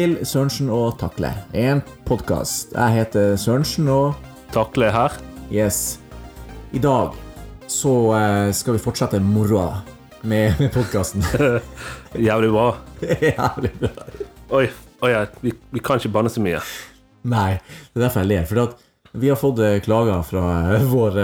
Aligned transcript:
Til 0.00 0.14
Sørensen 0.24 0.70
og 0.72 0.94
Takle, 0.96 1.28
en 1.52 1.82
podkast. 2.08 2.70
Jeg 2.72 2.94
heter 2.94 3.34
Sørensen, 3.36 3.88
og 3.92 4.14
Takle 4.48 4.88
her. 4.88 5.12
yes 5.52 6.00
I 6.72 6.80
dag 6.80 7.12
så 7.68 7.92
eh, 8.16 8.52
skal 8.56 8.78
vi 8.78 8.80
fortsette 8.80 9.20
moroa 9.20 9.82
med, 10.22 10.54
med 10.56 10.72
podkasten. 10.72 11.20
Jævlig 12.28 12.48
bra. 12.54 12.78
Jævlig 13.28 13.74
bra. 13.82 14.08
Oi, 14.56 14.70
oi 15.04 15.12
vi, 15.42 15.52
vi 15.70 15.84
kan 15.84 16.00
ikke 16.00 16.14
banne 16.16 16.32
så 16.32 16.40
mye. 16.40 16.64
Nei, 17.28 17.58
det 17.92 18.00
er 18.00 18.06
derfor 18.06 18.24
jeg 18.24 18.32
ler. 18.32 18.48
For 18.48 19.20
vi 19.20 19.28
har 19.28 19.36
fått 19.42 19.60
eh, 19.60 19.82
klager 19.84 20.24
fra 20.24 20.46
eh, 20.78 20.88
vår 20.94 21.20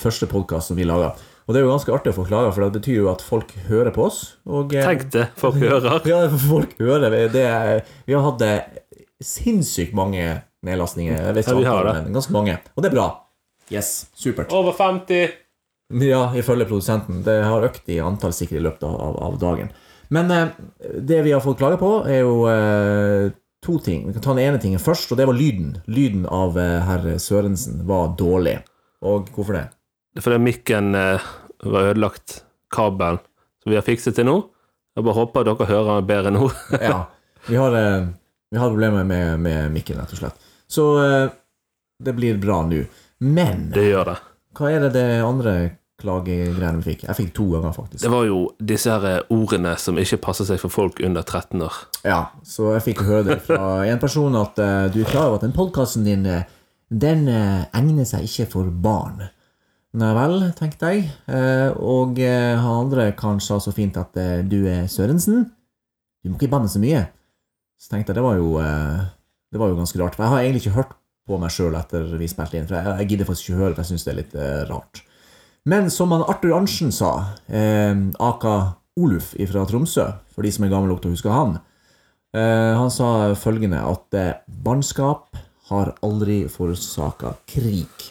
første 0.00 0.30
podkast 0.32 0.72
som 0.72 0.80
vi 0.80 0.88
laga. 0.88 1.12
Og 1.44 1.52
det 1.52 1.60
er 1.60 1.66
jo 1.66 1.72
ganske 1.74 1.92
artig 1.92 2.14
å 2.14 2.16
forklare, 2.16 2.52
for 2.56 2.64
det 2.64 2.78
betyr 2.78 3.02
jo 3.02 3.10
at 3.12 3.20
folk 3.24 3.50
hører 3.68 3.92
på 3.92 4.06
oss. 4.06 4.20
Og, 4.48 4.72
eh, 4.72 4.86
Tenk 4.86 5.10
det, 5.12 5.26
folk 5.40 5.58
hører. 5.60 6.00
Ja, 6.08 6.22
folk 6.40 6.72
hører 6.80 7.12
det. 7.12 7.84
vi 8.06 8.16
har 8.16 8.24
hatt 8.24 8.44
eh, 8.46 9.04
sinnssykt 9.20 9.92
mange 9.96 10.24
nedlastninger. 10.64 11.18
Jeg 11.20 11.36
vet 11.36 11.52
Ja, 11.52 11.56
vi 11.58 11.92
men 12.00 12.16
ganske 12.16 12.32
mange. 12.32 12.58
Og 12.74 12.82
det 12.84 12.90
er 12.90 12.96
bra. 12.96 13.08
Yes, 13.72 14.06
supert. 14.16 14.52
Over 14.52 14.72
50. 14.72 15.28
Ja, 16.00 16.26
ifølge 16.36 16.64
produsenten. 16.68 17.22
Det 17.24 17.42
har 17.44 17.64
økt 17.68 17.88
i 17.92 18.00
antall 18.00 18.32
sikre 18.32 18.58
i 18.58 18.64
løpet 18.64 18.84
av, 18.88 19.16
av 19.28 19.38
dagen. 19.40 19.68
Men 20.08 20.30
eh, 20.30 20.48
det 21.00 21.22
vi 21.28 21.32
har 21.32 21.44
fått 21.44 21.60
klage 21.60 21.78
på, 21.80 21.92
er 22.08 22.22
jo 22.24 22.44
eh, 22.48 23.30
to 23.64 23.78
ting. 23.84 24.06
Vi 24.08 24.16
kan 24.16 24.22
ta 24.24 24.34
den 24.36 24.44
ene 24.48 24.60
tingen 24.60 24.82
først, 24.82 25.12
og 25.12 25.20
det 25.20 25.28
var 25.28 25.36
lyden. 25.36 25.76
Lyden 25.86 26.26
av 26.26 26.58
eh, 26.60 26.80
herr 26.88 27.06
Sørensen 27.20 27.84
var 27.88 28.14
dårlig. 28.18 28.58
Og 29.04 29.28
hvorfor 29.34 29.58
det? 29.60 29.66
Det 30.14 30.22
fordi 30.24 30.38
mikken 30.42 30.94
eh, 30.94 31.24
var 31.72 31.90
ødelagt, 31.92 32.42
kabelen, 32.74 33.18
som 33.62 33.70
vi 33.70 33.76
har 33.78 33.84
fikset 33.86 34.16
til 34.18 34.26
nå. 34.28 34.36
Jeg 34.94 35.04
bare 35.06 35.14
håper 35.18 35.46
dere 35.48 35.66
hører 35.70 36.02
bedre 36.06 36.30
nå. 36.34 36.48
Ja, 36.82 37.04
vi 37.48 37.56
har, 37.60 37.74
eh, 37.78 38.04
vi 38.50 38.58
har 38.60 38.70
problemer 38.70 39.04
med, 39.04 39.40
med 39.42 39.72
mikken, 39.74 39.98
rett 40.00 40.12
og 40.14 40.20
slett. 40.20 40.44
Så 40.70 40.84
eh, 41.02 41.28
det 42.04 42.14
blir 42.16 42.38
bra 42.42 42.60
nå. 42.66 42.84
Men 43.24 43.70
Det 43.74 43.88
gjør 43.88 44.04
det. 44.12 44.18
hva 44.58 44.70
er 44.70 44.80
det 44.86 44.92
det 44.94 45.06
andre 45.24 45.54
klagegreiene 46.02 46.80
vi 46.82 46.92
fikk? 46.92 47.04
Jeg 47.08 47.16
fikk 47.16 47.30
to 47.36 47.46
ganger, 47.54 47.72
faktisk. 47.72 48.02
Det 48.04 48.10
var 48.12 48.24
jo 48.28 48.38
disse 48.58 48.90
her 48.92 49.06
eh, 49.10 49.20
ordene 49.34 49.76
som 49.80 49.98
ikke 49.98 50.18
passer 50.24 50.48
seg 50.48 50.60
for 50.62 50.70
folk 50.74 51.00
under 51.06 51.22
13 51.24 51.62
år. 51.64 51.78
Ja, 52.04 52.20
så 52.46 52.74
jeg 52.76 52.84
fikk 52.90 53.04
høre 53.06 53.24
det 53.32 53.38
fra 53.46 53.62
en 53.90 54.02
person 54.02 54.36
at 54.40 54.58
du 54.92 55.00
er 55.02 55.08
klar 55.10 55.30
over 55.30 55.40
at 55.40 55.46
den 55.46 55.54
podkasten 55.56 56.04
din 56.06 56.26
den 56.94 57.24
egner 57.28 58.04
seg 58.06 58.26
ikke 58.28 58.46
for 58.52 58.68
barn. 58.70 59.24
Nei 59.94 60.10
vel, 60.16 60.40
tenkte 60.58 60.90
jeg. 60.90 61.04
Eh, 61.30 61.70
og 61.78 62.18
eh, 62.18 62.58
han 62.58 62.80
andre 62.80 63.12
kanskje 63.14 63.60
så 63.62 63.72
fint 63.74 63.94
at 64.00 64.16
eh, 64.18 64.40
du 64.42 64.64
er 64.66 64.88
Sørensen. 64.90 65.44
Du 66.24 66.32
må 66.32 66.38
ikke 66.38 66.50
banne 66.50 66.70
så 66.70 66.82
mye. 66.82 67.04
Så 67.78 67.92
tenkte 67.92 68.10
jeg 68.10 68.18
det 68.18 68.24
var 68.24 68.38
jo 68.40 68.56
Det 68.56 69.60
var 69.60 69.68
jo 69.70 69.76
ganske 69.78 69.98
rart. 70.00 70.16
For 70.16 70.24
jeg 70.24 70.32
har 70.32 70.42
egentlig 70.42 70.62
ikke 70.64 70.78
hørt 70.80 70.96
på 71.28 71.38
meg 71.38 71.52
sjøl 71.54 71.76
etter 71.78 72.08
vi 72.18 72.26
spilte 72.30 72.58
inn. 72.58 72.66
For 72.66 72.78
jeg, 72.80 72.96
jeg 72.98 73.10
gidder 73.12 73.28
faktisk 73.28 73.50
ikke 73.50 73.60
høre, 73.60 73.74
for 73.76 73.84
jeg 73.84 73.90
syns 73.92 74.06
det 74.06 74.12
er 74.12 74.18
litt 74.18 74.34
rart. 74.70 75.04
Men 75.70 75.86
som 75.92 76.10
han 76.12 76.24
Arthur 76.26 76.56
Arntzen 76.56 76.90
sa, 76.92 77.12
eh, 77.46 77.94
aka 78.18 78.56
Oluf 79.00 79.30
fra 79.34 79.64
Tromsø, 79.68 80.08
for 80.34 80.42
de 80.42 80.52
som 80.54 80.66
er 80.66 80.74
gamle 80.74 80.90
nok 80.90 81.00
til 81.04 81.12
å 81.12 81.14
huske 81.14 81.32
han, 81.32 81.60
eh, 82.34 82.74
han 82.74 82.90
sa 82.90 83.32
følgende 83.38 83.80
at 83.80 84.18
barnskap 84.48 85.38
har 85.70 85.94
aldri 86.02 86.44
forårsaka 86.50 87.36
krig. 87.46 88.10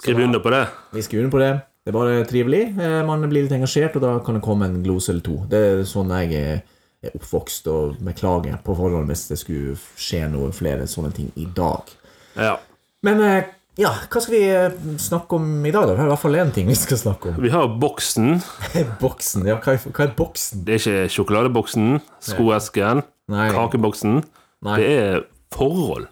Skriv 0.00 0.18
under 0.24 0.40
på 0.42 0.50
det. 0.54 0.64
Vi 0.96 1.02
skriver 1.04 1.24
under 1.26 1.34
på 1.36 1.42
det. 1.44 1.52
Det 1.84 1.92
er 1.92 1.96
bare 1.96 2.24
trivelig. 2.28 2.62
Eh, 2.80 2.98
Man 3.06 3.22
blir 3.28 3.44
litt 3.46 3.52
engasjert, 3.56 3.96
og 3.96 4.02
da 4.04 4.18
kan 4.24 4.36
det 4.36 4.42
komme 4.44 4.66
en 4.68 4.82
glose 4.84 5.12
eller 5.12 5.24
to. 5.24 5.38
Det 5.48 5.60
er 5.70 5.82
sånn 5.88 6.12
jeg 6.22 6.36
er 6.40 6.60
er 7.00 7.14
oppvokst, 7.16 7.64
og 7.72 7.94
beklager 8.04 8.58
på 8.60 8.74
forhånd 8.76 9.08
hvis 9.08 9.22
det 9.30 9.38
skulle 9.40 9.72
skje 9.96 10.26
noe 10.28 10.50
flere 10.52 10.84
sånne 10.84 11.14
ting 11.16 11.30
i 11.40 11.46
dag. 11.56 11.88
Ja. 12.36 12.58
Men 13.06 13.22
eh, 13.24 13.46
ja, 13.80 13.94
hva 14.12 14.20
skal 14.20 14.34
vi 14.34 14.42
eh, 14.52 14.74
snakke 15.00 15.38
om 15.38 15.64
i 15.64 15.72
dag, 15.72 15.86
da? 15.88 15.94
Vi 15.94 16.02
har 16.02 16.10
i 16.10 16.12
hvert 16.12 16.20
fall 16.26 16.36
én 16.42 16.52
ting 16.52 16.68
vi 16.68 16.76
skal 16.76 17.00
snakke 17.00 17.32
om. 17.32 17.38
Vi 17.40 17.48
har 17.54 17.72
boksen. 17.80 18.42
Boksen. 19.00 19.46
Ja, 19.48 19.56
hva 19.64 19.78
er, 19.78 19.80
hva 19.88 20.04
er 20.04 20.12
boksen? 20.18 20.60
Det 20.66 20.76
er 20.76 20.82
ikke 20.82 21.14
sjokoladeboksen, 21.16 21.88
skoesken, 22.28 23.00
kakeboksen. 23.32 24.20
nei. 24.68 24.76
Det 24.82 24.90
er 25.00 25.24
forhold. 25.56 26.10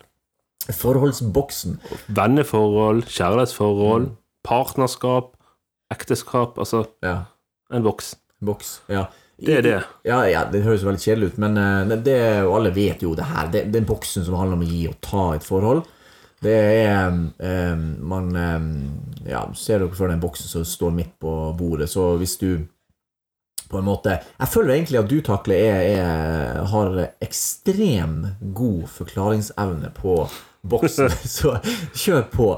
Forholdsboksen. 0.74 1.78
Venneforhold, 2.16 3.04
kjærlighetsforhold, 3.08 4.10
partnerskap, 4.44 5.34
ekteskap. 5.94 6.58
Altså 6.58 6.84
Ja, 7.02 7.22
en 7.72 7.82
boks. 7.86 8.16
boks. 8.44 8.80
Ja. 8.88 9.06
Det 9.38 9.54
er 9.54 9.62
det. 9.62 9.82
Ja, 10.02 10.24
ja, 10.26 10.40
det 10.50 10.64
høres 10.64 10.82
veldig 10.82 10.98
kjedelig 10.98 11.26
ut, 11.30 11.36
men 11.38 11.56
eh, 11.56 11.84
det, 11.86 12.00
det, 12.08 12.18
alle 12.42 12.72
vet 12.74 13.02
jo 13.02 13.12
det 13.14 13.28
her. 13.28 13.46
Det, 13.52 13.68
den 13.70 13.86
boksen 13.86 14.24
som 14.26 14.34
handler 14.34 14.58
om 14.58 14.64
å 14.66 14.70
gi 14.70 14.80
og 14.90 14.96
ta 15.04 15.28
et 15.36 15.46
forhold. 15.46 15.84
Det 16.42 16.54
er 16.54 17.08
um, 17.10 17.86
Man 18.06 18.28
um, 18.36 18.66
Ja, 19.26 19.40
ser 19.58 19.80
dere 19.82 19.94
for 19.98 20.10
den 20.10 20.20
boksen 20.22 20.46
som 20.46 20.66
står 20.66 20.92
midt 20.94 21.16
på 21.18 21.32
bordet, 21.58 21.88
så 21.90 22.12
hvis 22.18 22.36
du 22.38 22.52
på 23.68 23.80
en 23.80 23.88
måte 23.88 24.14
Jeg 24.22 24.48
føler 24.52 24.76
egentlig 24.76 25.00
at 25.00 25.10
du, 25.10 25.16
Takle, 25.26 25.58
er, 25.58 25.80
er, 25.98 26.60
har 26.70 27.00
ekstrem 27.26 28.20
god 28.54 28.86
forklaringsevne 28.94 29.90
på 29.98 30.20
boksen, 30.70 31.12
så 31.38 31.56
kjør 31.96 32.26
på. 32.32 32.50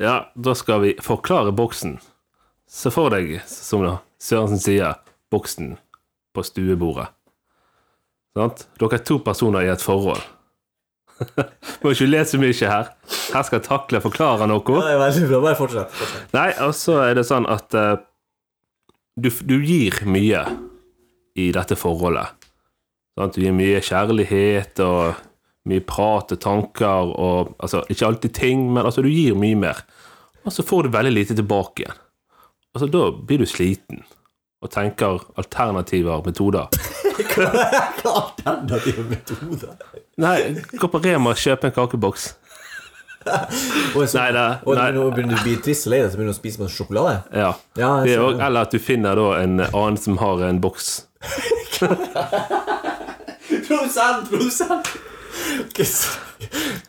Ja, 0.00 0.16
da 0.34 0.54
skal 0.58 0.82
vi 0.84 0.94
forklare 1.02 1.54
boksen. 1.54 1.98
Se 2.70 2.90
for 2.90 3.12
deg, 3.14 3.38
som 3.46 3.84
da 3.84 3.98
Sørensen 4.24 4.62
sier, 4.62 4.96
boksen 5.30 5.74
på 6.34 6.42
stuebordet. 6.46 7.10
Sant? 8.34 8.64
Dere 8.80 8.98
er 8.98 9.04
to 9.06 9.20
personer 9.22 9.66
i 9.66 9.70
et 9.70 9.82
forhold. 9.84 10.22
Må 11.84 11.92
ikke 11.92 12.08
le 12.08 12.22
så 12.26 12.40
mye 12.40 12.70
her. 12.70 12.88
Her 13.34 13.44
skal 13.46 13.62
Takle 13.62 14.00
forklare 14.02 14.48
noe. 14.50 14.64
det 14.64 14.94
er 14.94 14.98
veldig 15.02 15.28
bra. 15.30 15.42
Bare 15.44 15.58
fortsett. 15.58 16.00
Nei, 16.34 16.48
og 16.64 16.74
så 16.74 16.98
er 17.04 17.18
det 17.20 17.26
sånn 17.28 17.46
at 17.50 17.76
uh, 17.78 17.94
du, 19.14 19.30
du 19.46 19.58
gir 19.62 20.00
mye 20.08 20.42
i 21.38 21.50
dette 21.54 21.78
forholdet. 21.78 22.34
Sant? 23.14 23.36
Du 23.36 23.44
gir 23.44 23.54
mye 23.54 23.82
kjærlighet 23.84 24.82
og 24.82 25.20
mye 25.70 25.80
prat 25.88 26.32
og 26.36 26.40
tanker 26.44 27.12
og 27.16 27.54
Altså, 27.60 27.84
ikke 27.88 28.06
alltid 28.06 28.34
ting, 28.36 28.66
men 28.72 28.84
altså, 28.84 29.02
du 29.02 29.08
gir 29.08 29.34
mye 29.38 29.56
mer. 29.56 29.80
Og 30.44 30.52
så 30.52 30.62
får 30.66 30.82
du 30.84 30.88
veldig 30.96 31.12
lite 31.14 31.34
tilbake 31.38 31.84
igjen. 31.86 31.98
Altså, 32.74 32.86
da 32.90 33.06
blir 33.14 33.38
du 33.40 33.46
sliten 33.48 34.02
og 34.64 34.70
tenker 34.72 35.20
alternativer 35.38 36.22
metoder. 36.24 36.66
Hva 37.34 37.48
er 37.52 38.06
alternative 38.08 39.04
metoder? 39.10 39.74
Nei, 40.20 40.38
gå 40.80 40.88
på 40.88 41.00
Rema 41.04 41.30
og 41.34 41.36
kjøp 41.40 41.64
en 41.68 41.74
kakeboks. 41.76 42.30
Og 43.94 44.02
så- 44.08 44.18
Nei, 44.18 44.32
det, 44.36 44.44
Og 44.66 44.74
nei, 44.76 44.90
nå 44.92 45.04
begynner 45.14 45.36
du 45.36 45.40
å 45.40 45.44
bli 45.44 45.56
trist 45.64 45.86
og 45.86 45.92
lei 45.94 46.00
deg, 46.02 46.10
så 46.12 46.16
begynner 46.18 46.32
du 46.34 46.36
å 46.36 46.40
spise 46.42 46.60
masse 46.60 46.76
sjokolade? 46.76 47.14
ja. 47.32 47.54
Ja, 47.76 47.90
også, 48.04 48.40
eller 48.40 48.60
at 48.66 48.70
du 48.70 48.78
finner 48.78 49.14
da 49.16 49.30
en 49.42 49.60
annen 49.60 49.96
som 49.96 50.18
har 50.20 50.42
en 50.48 50.60
boks. 50.60 51.06
Produsent, 53.68 54.28
produsent! 54.28 54.88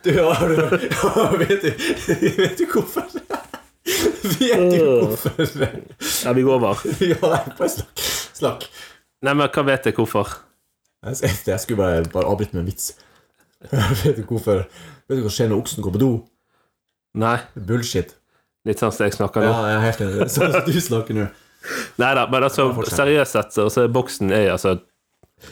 Du, 0.04 0.12
har 0.22 0.48
du 0.48 0.56
Vet 1.40 1.62
du, 1.62 1.70
vet 2.36 2.58
du 2.58 2.66
hvorfor? 2.70 3.06
Vet 3.86 4.70
du 4.72 4.78
hvorfor? 4.82 5.72
Ja, 6.24 6.32
vi 6.32 6.42
går 6.46 6.54
over. 6.54 6.82
Ja, 7.12 7.16
bare 7.58 7.68
snakk. 7.70 8.04
Snakk. 8.36 8.68
Nei, 9.24 9.32
men 9.34 9.48
hva 9.48 9.64
vet 9.66 9.88
jeg 9.88 9.96
hvorfor? 9.96 10.36
Jeg, 11.06 11.58
skulle 11.62 11.78
bare, 11.80 12.04
bare 12.12 12.28
avbryte 12.28 12.56
med 12.56 12.64
en 12.64 12.70
vits. 12.70 12.92
Vet 14.02 14.16
du 14.18 14.24
hvorfor? 14.26 14.64
Vet 15.06 15.20
du 15.20 15.22
hva 15.24 15.32
skjer 15.32 15.50
når 15.50 15.62
oksen 15.62 15.84
går 15.84 15.94
på 15.94 16.00
do? 16.02 16.10
Nei, 17.16 17.36
Bullshit. 17.54 18.16
litt 18.66 18.82
sånn 18.82 18.92
som 18.92 19.06
jeg 19.06 19.14
snakker 19.14 19.44
nå. 19.46 19.50
Ja, 19.52 19.60
jeg 19.70 19.76
er 19.76 19.84
helt 19.86 20.02
enig. 20.04 20.26
Sånn 20.34 20.52
som 20.52 20.66
du 20.66 20.80
snakker 20.82 21.16
nå. 21.16 21.26
Nei 22.02 22.10
da, 22.18 22.26
men 22.30 22.46
altså, 22.46 22.68
seriøst 22.90 23.36
sett, 23.38 23.54
så 23.54 23.68
så 23.72 23.86
er 23.86 23.94
boksen 23.94 24.34
er 24.34 24.52
altså 24.52 24.76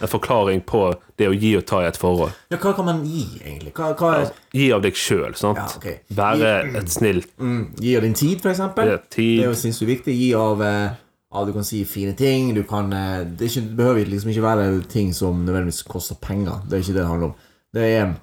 en 0.01 0.09
forklaring 0.09 0.63
på 0.67 0.81
det 1.21 1.29
å 1.29 1.35
gi 1.37 1.53
og 1.59 1.67
ta 1.69 1.83
i 1.85 1.87
et 1.89 1.99
forhold. 2.01 2.33
Ja, 2.51 2.57
hva 2.63 2.73
kan 2.75 2.87
man 2.89 3.03
gi, 3.07 3.25
egentlig? 3.45 3.73
Hva, 3.77 3.93
hva 3.99 4.13
er 4.23 4.31
Gi 4.57 4.69
av 4.75 4.83
deg 4.83 4.97
sjøl? 4.99 5.35
Ja, 5.37 5.67
okay. 5.77 5.99
Være 6.17 6.53
et 6.81 6.91
snilt 6.91 7.29
mm, 7.39 7.75
Gi 7.83 7.97
av 7.99 8.03
din 8.07 8.15
tid, 8.19 8.41
for 8.43 8.51
eksempel? 8.55 8.89
det 8.89 8.95
er 8.97 9.03
tid. 9.13 9.33
Det 9.39 9.45
er 9.45 9.51
jo 9.53 9.59
sinnssykt 9.61 9.91
viktig. 9.91 10.15
Gi 10.19 10.31
av 10.39 10.63
eh, 10.65 10.95
ja, 11.35 11.45
Du 11.45 11.53
kan 11.53 11.67
si 11.69 11.83
fine 11.85 12.15
ting. 12.19 12.55
Du 12.57 12.63
kan 12.69 12.89
eh, 12.97 13.27
Det, 13.27 13.51
ikke, 13.51 13.65
det 13.69 13.77
behøver 13.83 14.11
liksom 14.15 14.33
ikke 14.33 14.47
være 14.47 14.69
ting 14.91 15.13
som 15.15 15.45
nødvendigvis 15.45 15.83
koster 15.91 16.19
penger. 16.23 16.65
Det 16.69 16.79
er 16.79 16.87
ikke 16.87 16.97
det 16.97 17.03
det 17.03 17.11
handler 17.11 17.33
om. 17.33 17.37
Det 17.75 17.91
er 17.91 18.15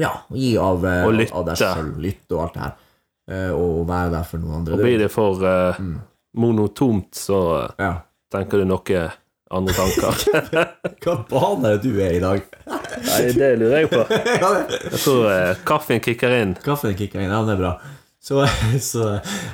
Ja, 0.00 0.12
gi 0.32 0.54
av, 0.56 0.86
eh, 0.88 1.26
av 1.32 1.44
deg 1.50 1.58
sjøl. 1.60 1.90
Lytte 2.00 2.38
og 2.38 2.46
alt 2.46 2.54
det 2.56 2.62
her. 2.64 2.78
Eh, 3.32 3.50
og 3.54 3.82
være 3.90 4.14
der 4.14 4.24
for 4.30 4.40
noen 4.42 4.60
andre. 4.62 4.78
Og 4.78 4.84
blir 4.86 4.98
det 5.02 5.10
for 5.12 5.42
uh, 5.42 5.76
Mm. 5.82 5.98
monotomt, 6.38 7.10
så 7.14 7.38
ja. 7.78 7.92
tenker 8.32 8.62
du 8.62 8.64
noe 8.70 9.02
andre 9.52 9.74
tanker. 9.76 10.22
Hva 11.04 11.16
barn 11.30 11.66
er 11.68 11.76
det 11.76 11.90
du 11.90 11.98
er 12.02 12.16
i 12.16 12.22
dag? 12.22 12.44
Nei, 12.68 13.18
det 13.36 13.50
lurer 13.60 13.82
jeg 13.82 13.90
på. 13.92 14.04
Jeg 14.92 15.00
tror 15.02 15.26
eh, 15.32 15.50
kaffen 15.68 16.00
kicker 16.04 16.34
inn. 16.38 16.54
Kaffen 16.64 16.96
kicker 16.98 17.22
inn. 17.22 17.32
Ja, 17.32 17.42
det 17.46 17.56
er 17.56 17.60
bra. 17.60 17.74
Så, 18.22 18.40
så 18.92 19.08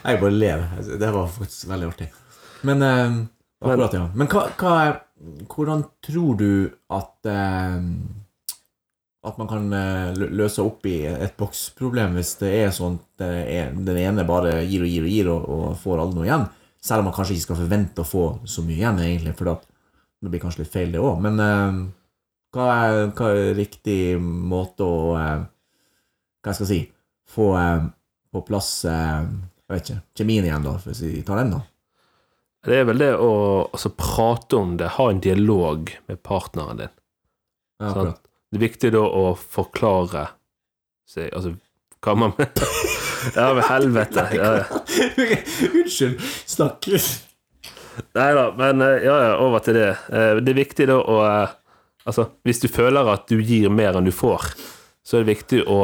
jeg 0.05 0.21
bare 0.21 0.35
ler. 0.35 0.65
Det 1.00 1.11
var 1.15 1.29
faktisk 1.33 1.71
veldig 1.71 1.91
artig. 1.93 2.09
Men 2.69 2.85
eh, 2.85 3.19
Akkurat, 3.65 3.95
ja. 3.97 4.06
Men 4.15 4.31
hva, 4.31 4.47
hva 4.61 4.75
hvordan 5.50 5.81
tror 6.06 6.37
du 6.39 6.51
at 6.94 7.27
eh, 7.27 7.79
At 9.27 9.41
man 9.41 9.49
kan 9.51 9.65
eh, 9.75 10.21
løse 10.31 10.62
opp 10.62 10.87
i 10.87 11.01
et 11.11 11.35
boksproblem 11.41 12.15
hvis 12.21 12.37
det 12.43 12.53
er 12.61 12.71
sånn 12.77 13.01
at 13.19 13.25
den 13.75 13.99
ene 13.99 14.23
bare 14.29 14.61
gir 14.62 14.85
og 14.87 14.93
gir 14.93 15.09
og 15.09 15.11
gir 15.17 15.33
og, 15.33 15.49
og 15.56 15.81
får 15.81 16.05
aldri 16.05 16.21
noe 16.21 16.29
igjen? 16.29 16.47
Selv 16.79 17.03
om 17.03 17.09
man 17.11 17.17
kanskje 17.17 17.35
ikke 17.35 17.49
skal 17.49 17.59
forvente 17.65 18.05
å 18.05 18.06
få 18.06 18.25
så 18.47 18.62
mye 18.62 18.77
igjen, 18.79 19.01
egentlig, 19.03 19.35
for 19.35 19.51
da- 19.51 19.78
det 20.20 20.32
blir 20.32 20.43
kanskje 20.43 20.65
litt 20.65 20.73
feil, 20.73 20.93
det 20.94 21.03
òg. 21.03 21.20
Men 21.23 21.41
eh, 21.43 21.79
hva, 22.56 22.67
er, 22.73 23.00
hva 23.17 23.31
er 23.35 23.55
riktig 23.59 24.19
måte 24.19 24.87
å 24.87 25.15
eh, 25.19 25.47
Hva 26.43 26.55
jeg 26.55 26.69
si 26.70 26.79
Få 27.29 27.53
eh, 27.59 27.88
på 28.32 28.43
plass 28.49 28.70
eh, 28.88 29.26
Jeg 29.67 29.75
vet 29.75 29.91
ikke 29.91 30.00
Kjemien 30.20 30.49
igjen, 30.49 30.65
da, 30.65 30.79
hvis 30.85 31.03
vi 31.05 31.20
tar 31.26 31.43
den, 31.43 31.53
da. 31.59 31.62
Det 32.69 32.81
er 32.81 32.88
vel 32.88 32.99
det 33.00 33.12
å 33.23 33.32
altså, 33.69 33.93
prate 33.94 34.59
om 34.59 34.75
det, 34.81 34.97
ha 34.97 35.06
en 35.12 35.20
dialog 35.23 35.93
med 36.11 36.19
partneren 36.26 36.81
din. 36.81 36.94
Ja, 37.79 37.93
akkurat. 37.93 38.19
Det 38.49 38.59
er 38.59 38.65
viktig 38.65 38.91
da 38.97 39.05
å 39.05 39.25
forklare 39.38 40.25
seg 41.09 41.31
Altså, 41.37 41.55
hva 42.05 42.17
man 42.19 42.35
Ja, 43.37 43.53
men 43.55 43.65
helvete. 43.69 44.26
Ja, 44.41 44.50
ja. 44.62 44.82
Unnskyld. 45.82 46.20
Snakk. 46.47 46.91
Nei 48.19 48.29
da, 48.37 48.45
men 48.59 48.83
eh, 48.85 49.05
ja, 49.05 49.17
ja, 49.27 49.31
over 49.43 49.62
til 49.65 49.75
det. 49.79 49.89
Eh, 50.12 50.41
Det 50.45 50.53
er 50.53 50.59
viktig 50.62 50.87
da 50.91 50.99
å 51.03 51.17
eh, 51.27 51.55
Altså, 52.09 52.25
hvis 52.47 52.62
du 52.62 52.69
føler 52.73 53.05
at 53.12 53.27
du 53.29 53.37
gir 53.45 53.69
mer 53.69 53.99
enn 53.99 54.06
du 54.06 54.12
får, 54.17 54.47
så 55.05 55.19
er 55.19 55.27
det 55.27 55.35
viktig 55.35 55.59
å 55.69 55.83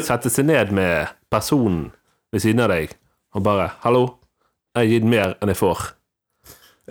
sette 0.00 0.30
seg 0.32 0.46
ned 0.48 0.70
med 0.72 1.10
personen 1.28 1.90
ved 2.32 2.40
siden 2.40 2.62
av 2.64 2.70
deg 2.72 2.94
og 3.36 3.42
bare 3.44 3.66
'Hallo, 3.82 4.16
jeg 4.72 4.80
har 4.80 4.88
gitt 4.94 5.04
mer 5.04 5.34
enn 5.42 5.52
jeg 5.52 5.60
får'. 5.60 5.82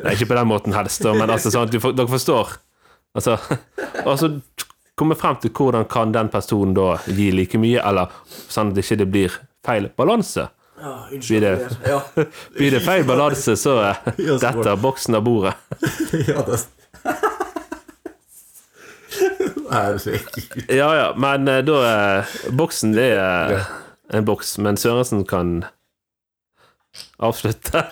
Nei, 0.04 0.14
ikke 0.14 0.30
på 0.30 0.38
den 0.38 0.48
måten 0.52 0.74
helst, 0.78 1.04
men 1.10 1.26
altså 1.26 1.50
sånn 1.50 1.66
at 1.66 1.74
du, 1.74 1.80
dere 1.80 2.08
forstår. 2.08 2.54
Altså, 3.18 3.40
og 4.08 4.20
så 4.22 4.30
komme 4.96 5.18
frem 5.18 5.40
til 5.42 5.50
hvordan 5.50 5.88
kan 5.90 6.14
den 6.14 6.30
personen 6.30 6.76
da 6.78 7.00
gi 7.08 7.32
like 7.34 7.58
mye, 7.58 7.82
eller 7.82 8.14
sånn 8.30 8.70
at 8.70 8.78
det 8.78 8.86
ikke 8.86 9.10
blir 9.10 9.40
feil 9.66 9.90
balanse. 9.98 10.50
Ja, 10.82 10.94
Blir 11.12 11.42
det, 11.42 11.70
Ja. 11.88 12.02
blir 12.58 12.72
det 12.72 12.80
feil 12.86 13.04
balanse, 13.08 13.56
så 13.60 13.74
detter 14.18 14.76
boksen 14.80 15.16
av 15.20 15.24
bordet. 15.26 15.54
ja, 16.28 16.44
det 16.48 16.60
er 19.72 19.98
ser. 20.02 20.20
Ja, 20.74 20.88
ja, 20.98 21.10
men 21.20 21.48
eh, 21.48 21.60
da 21.66 21.76
er 21.86 22.32
Boksen, 22.58 22.94
det 22.96 23.12
er 23.20 23.60
en 24.14 24.26
boks, 24.26 24.56
men 24.64 24.78
Sørensen 24.80 25.26
kan 25.30 25.60
avslutte. 27.22 27.84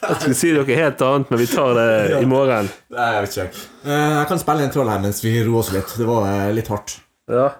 Jeg 0.00 0.16
skulle 0.16 0.36
si 0.38 0.52
noe 0.56 0.64
helt 0.78 1.02
annet, 1.04 1.28
men 1.30 1.42
vi 1.42 1.48
tar 1.50 1.74
det 1.76 2.22
i 2.22 2.28
morgen. 2.28 2.70
Nei, 2.94 3.08
jeg 3.18 3.26
vet 3.26 3.36
ikke. 3.36 3.64
Eh, 3.84 4.12
Jeg 4.16 4.28
kan 4.32 4.40
spille 4.42 4.64
en 4.64 4.72
troll 4.72 4.88
her 4.92 5.02
mens 5.04 5.20
vi 5.24 5.34
roer 5.44 5.60
oss 5.60 5.72
litt. 5.76 5.92
Det 6.00 6.08
var 6.08 6.30
eh, 6.32 6.48
litt 6.56 6.72
hardt. 6.72 6.96
Ja. 7.30 7.50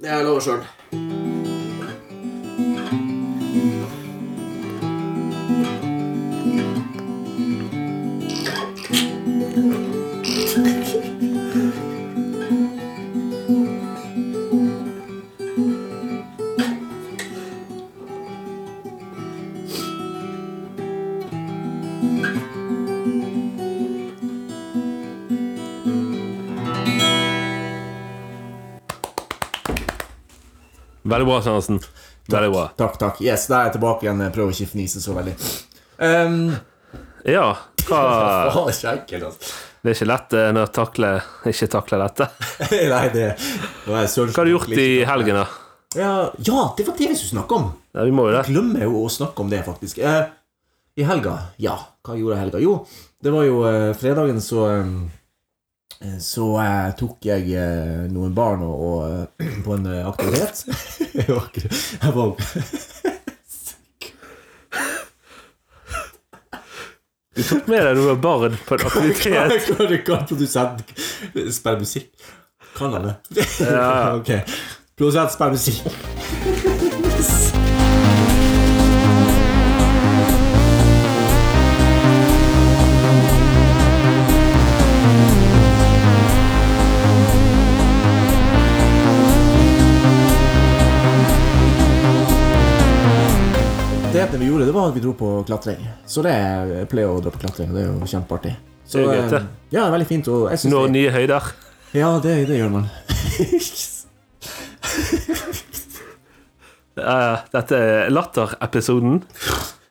Jeg 0.00 0.24
lover 0.24 0.46
sjøl. 0.46 1.19
Veldig 31.10 31.26
bra, 31.28 31.38
Sørensen. 31.44 31.80
Veldig 32.30 32.50
bra. 32.54 32.66
Takk, 32.78 32.98
takk. 33.00 33.22
Yes, 33.24 33.48
da 33.50 33.60
er 33.60 33.68
jeg 33.70 33.78
tilbake 33.78 34.06
igjen. 34.06 34.22
Jeg 34.26 34.34
prøver 34.36 34.54
ikke 34.54 34.68
å 34.68 34.74
fnise 34.74 35.02
så 35.02 35.16
veldig. 35.16 35.34
Um, 36.00 36.36
Ja, 37.28 37.48
hva 37.88 37.98
det 38.70 38.70
er 38.70 38.76
ikke 38.76 38.92
enkelt, 38.94 39.26
altså. 39.32 39.56
Det 39.80 39.90
er 39.90 39.96
ikke 39.96 40.08
lett 40.10 40.34
når 40.36 40.60
jeg 40.60 40.72
takle, 40.76 41.10
ikke 41.50 41.68
takle 41.72 41.98
dette. 42.02 42.28
Nei, 42.92 43.04
det 43.14 43.26
Hva 43.88 44.02
har 44.04 44.48
du 44.48 44.52
gjort 44.52 44.72
i 44.76 44.88
helgen, 45.08 45.40
da? 45.40 45.46
Ja, 45.96 46.10
ja, 46.38 46.64
det 46.78 46.84
var 46.86 46.94
det 46.98 47.08
vi 47.10 47.16
skulle 47.18 47.32
snakke 47.34 47.56
om. 47.56 47.70
Ja, 47.96 48.04
vi 48.06 48.12
må 48.14 48.28
jo 48.28 48.34
det. 48.34 48.44
Jeg 48.46 48.54
glemmer 48.54 48.84
jo 48.86 49.00
å 49.02 49.08
snakke 49.10 49.42
om 49.42 49.48
det, 49.50 49.64
faktisk. 49.66 49.98
Eh, 49.98 50.28
I 51.00 51.06
helga, 51.08 51.32
ja. 51.58 51.74
Hva 52.06 52.14
gjorde 52.18 52.36
jeg 52.36 52.38
i 52.38 52.44
helga? 52.44 52.60
Jo, 52.62 52.74
det 53.24 53.32
var 53.34 53.48
jo 53.48 53.56
eh, 53.66 53.88
fredagen, 53.98 54.38
så 54.44 54.66
eh, 54.68 54.92
Så 56.20 56.46
eh, 56.62 56.90
tok 56.96 57.26
jeg 57.28 57.50
eh, 57.60 58.06
noen 58.08 58.32
barn 58.36 58.62
og, 58.64 58.84
og, 58.86 59.00
eh, 59.44 59.50
på 59.64 59.74
en 59.76 59.84
eh, 59.90 60.06
aktivitet. 60.08 60.62
jeg 61.18 61.26
var 61.28 61.50
ikke 61.50 61.68
Jeg 61.68 62.14
var 62.16 62.30
Du 67.36 67.42
tok 67.46 67.68
med 67.70 67.84
deg 67.86 67.98
noen 68.00 68.18
barn 68.24 68.56
på 68.66 68.76
en 68.76 68.86
aktivitet. 68.88 69.54
Kan 69.68 69.76
kan- 69.86 70.02
kan 70.08 70.24
produsent 70.28 70.82
spille 71.54 71.78
musikk? 71.84 72.10
Kan 72.76 72.92
han 72.96 73.06
det? 73.10 73.44
Ja. 73.60 73.90
ok. 74.18 74.32
Produsent 74.98 75.32
spiller 75.36 75.54
musikk. 75.56 75.86
Det 94.32 94.38
vi 94.38 94.46
gjorde, 94.46 94.64
det 94.64 94.72
var 94.72 94.88
at 94.88 94.94
vi 94.94 95.00
dro 95.02 95.12
på 95.18 95.28
klatring. 95.42 95.80
Så 96.06 96.22
det 96.22 96.30
jeg 96.30 96.86
pleier 96.92 97.10
å 97.10 97.18
dra 97.18 97.32
på 97.34 97.40
klatring. 97.42 97.72
Det 97.74 97.80
er 97.82 97.88
jo 97.88 98.06
kjempeartig. 98.06 98.52
Så, 98.86 98.98
Det 98.98 99.02
er 99.02 99.16
gøy, 99.16 99.34
eh, 99.40 99.48
Ja, 99.74 99.84
det 99.84 99.90
veldig 99.96 100.06
fint. 100.06 100.28
Og 100.30 100.44
jeg 100.50 100.58
synes 100.62 100.74
Nå 100.74 100.82
det, 100.86 100.92
nye 100.94 101.10
høyder. 101.10 101.48
ja, 101.98 102.10
det, 102.22 102.46
det 102.46 102.60
gjør 102.60 102.70
man. 102.76 102.86
uh, 107.00 107.42
Dette 107.56 107.82
er 107.82 108.14
latterepisoden. 108.14 109.20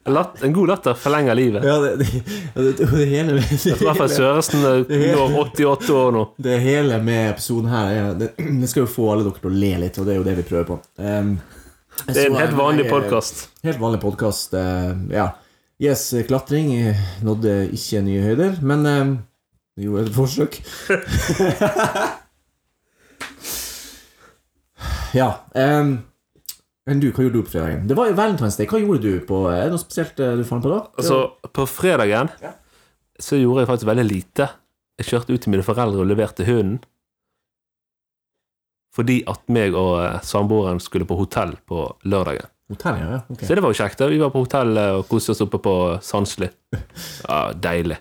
Latt, 0.09 0.39
en 0.43 0.53
god 0.55 0.71
latter 0.71 0.95
forlenger 0.95 1.35
livet. 1.35 1.63
ja, 1.67 1.75
det, 1.83 1.95
det, 1.99 2.23
det, 2.55 2.71
det, 2.79 3.05
hele 3.11 3.35
det, 3.35 3.43
I 3.51 3.75
hvert 3.75 3.99
fall 3.99 4.09
Søresen 4.09 4.63
eh, 4.87 5.03
når 5.13 5.35
88 5.43 5.93
år 5.93 6.15
nå. 6.15 6.23
det 6.39 6.57
hele 6.63 6.97
med 7.03 7.35
episoden 7.35 7.69
her 7.69 7.91
er, 7.93 8.15
det, 8.17 8.31
det 8.39 8.69
skal 8.71 8.87
jo 8.87 8.89
få 8.89 9.11
alle 9.13 9.27
dere 9.27 9.43
til 9.43 9.51
å 9.51 9.59
le 9.67 9.73
litt, 9.83 9.99
og 9.99 10.07
det 10.07 10.15
er 10.15 10.21
jo 10.23 10.25
det 10.31 10.37
vi 10.39 10.47
prøver 10.47 10.69
på. 10.71 10.79
Um, 11.03 11.35
Det 12.07 12.17
er 12.17 12.29
en 12.29 12.39
helt 12.39 12.57
vanlig 12.57 12.87
podkast. 12.89 13.47
Helt 13.63 13.79
vanlig 13.81 14.01
podkast. 14.03 14.53
ja. 15.11 15.29
Yes, 15.79 16.09
klatring 16.27 16.73
eh, 16.75 16.97
nådde 17.23 17.69
ikke 17.71 18.01
nye 18.03 18.19
høyder, 18.19 18.57
men 18.67 18.81
um, 18.83 19.11
vi 19.79 19.85
gjorde 19.85 20.09
et 20.09 20.11
forsøk. 20.11 20.57
ja. 25.19 25.29
Um, 25.55 25.93
men 26.83 26.99
du, 26.99 27.07
hva 27.13 27.23
gjorde 27.23 27.37
du 27.37 27.45
på 27.47 27.53
fredagen? 27.53 27.85
Det 27.87 27.95
var 27.95 28.09
jo 28.09 28.17
Valentine's 28.17 28.57
Day. 28.59 28.67
Hva 28.67 28.81
gjorde 28.83 29.05
du 29.05 29.23
på 29.29 29.39
Er 29.53 29.69
det 29.69 29.77
noe 29.77 29.79
spesielt 29.79 30.19
eh, 30.19 30.33
du 30.35 30.43
fant 30.47 30.59
på 30.65 30.73
da? 30.73 30.81
Altså, 30.99 31.21
på 31.55 31.63
fredagen 31.69 32.27
Ja. 32.43 32.51
så 33.15 33.39
gjorde 33.39 33.63
jeg 33.63 33.69
faktisk 33.71 33.87
veldig 33.93 34.05
lite. 34.09 34.49
Jeg 34.99 35.07
kjørte 35.13 35.31
ut 35.31 35.39
til 35.45 35.53
mine 35.55 35.63
foreldre 35.63 36.03
og 36.03 36.11
leverte 36.11 36.43
hunden. 36.49 36.81
Fordi 38.95 39.19
at 39.29 39.43
meg 39.53 39.75
og 39.77 39.99
eh, 40.03 40.21
samboeren 40.25 40.79
skulle 40.83 41.07
på 41.09 41.17
hotell 41.19 41.55
på 41.69 41.85
lørdagen. 42.09 42.49
Hotell, 42.69 42.99
ja. 43.01 43.19
okay. 43.29 43.47
Så 43.47 43.55
det 43.57 43.63
var 43.65 43.73
jo 43.73 43.79
kjekt. 43.81 43.97
da. 43.97 44.07
Vi 44.11 44.21
var 44.21 44.29
på 44.33 44.43
hotell 44.43 44.77
eh, 44.77 44.95
og 44.99 45.07
koste 45.09 45.33
oss 45.33 45.43
oppe 45.45 45.61
på 45.63 45.75
Sandsli. 46.05 46.49
Ja, 47.29 47.49
deilig. 47.53 47.97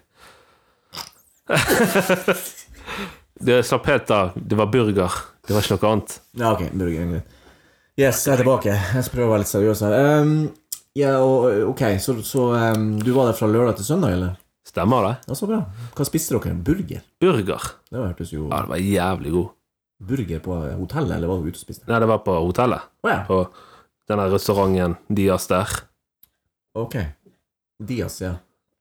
Det 3.38 3.62
slapp 3.62 3.86
helt 3.86 4.10
av. 4.10 4.30
Det 4.34 4.56
var 4.58 4.66
burger. 4.66 5.12
Det 5.46 5.54
var 5.54 5.62
ikke 5.62 5.76
noe 5.76 5.90
annet. 5.92 6.14
Ja, 6.40 6.52
ok. 6.56 6.64
Burger. 6.74 7.20
Yes, 7.98 8.24
jeg 8.26 8.32
er 8.34 8.40
tilbake. 8.42 8.74
Jeg 8.74 9.04
skal 9.06 9.14
prøve 9.14 9.28
å 9.28 9.32
være 9.32 9.44
litt 9.44 9.52
seriøs 9.52 9.82
her. 9.86 9.94
Um, 10.18 10.32
ja, 10.98 11.12
og, 11.22 11.46
ok, 11.70 11.84
så, 12.02 12.16
så 12.26 12.48
um, 12.74 12.88
du 12.98 13.12
var 13.14 13.30
der 13.30 13.38
fra 13.38 13.46
lørdag 13.50 13.78
til 13.78 13.86
søndag, 13.86 14.16
eller? 14.16 14.34
Stemmer 14.66 15.06
det? 15.06 15.14
Ja, 15.30 15.36
så 15.38 15.48
bra. 15.48 15.60
Hva 15.96 16.06
spiste 16.08 16.34
dere? 16.34 16.56
Burger? 16.66 17.04
Burger. 17.22 17.70
Det 17.88 18.02
hørtes 18.02 18.34
jo 18.34 18.48
Ja, 18.48 18.64
det 18.66 18.72
var 18.74 18.82
jævlig 18.82 19.36
god. 19.36 19.54
Burger 19.98 20.38
på 20.38 20.54
hotellet, 20.78 21.16
eller 21.16 21.28
var 21.30 21.40
du 21.42 21.48
ute 21.50 21.58
og 21.58 21.62
spiste? 21.64 21.88
Nei, 21.90 21.98
det 22.02 22.08
var 22.10 22.20
på 22.22 22.34
hotellet. 22.38 22.84
Oh, 23.02 23.10
ja. 23.10 23.22
På 23.26 23.40
denne 24.08 24.28
restauranten 24.30 24.94
Dias 25.10 25.48
der. 25.50 25.72
Ok. 26.78 26.94
Dias, 27.82 28.20
ja. 28.22 28.36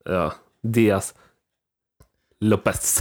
Ja. 0.05 0.27
Dias 0.61 1.13
Lopez. 2.45 2.99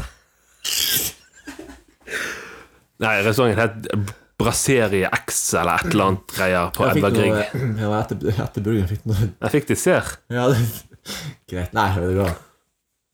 Nei, 3.04 3.18
restauranten 3.26 3.60
het 3.60 4.14
Brasserie 4.40 5.08
X 5.24 5.54
eller 5.56 5.80
et 5.80 5.92
eller 5.92 6.10
annet 6.10 6.32
greier 6.36 6.72
på 6.76 6.88
Edvard 6.88 7.16
Grieg. 7.16 7.54
Ja, 7.82 7.92
etter, 8.00 8.20
etter 8.32 8.64
burgeren 8.64 8.88
fikk 8.90 9.04
noe 9.08 9.28
Jeg 9.28 9.52
fikk 9.54 9.70
dessert. 9.70 10.18
Ja, 10.32 10.48
det, 10.52 10.64
Greit. 11.50 11.76
Nei, 11.76 11.86
det 11.96 12.08
er 12.10 12.18
bra. 12.22 12.32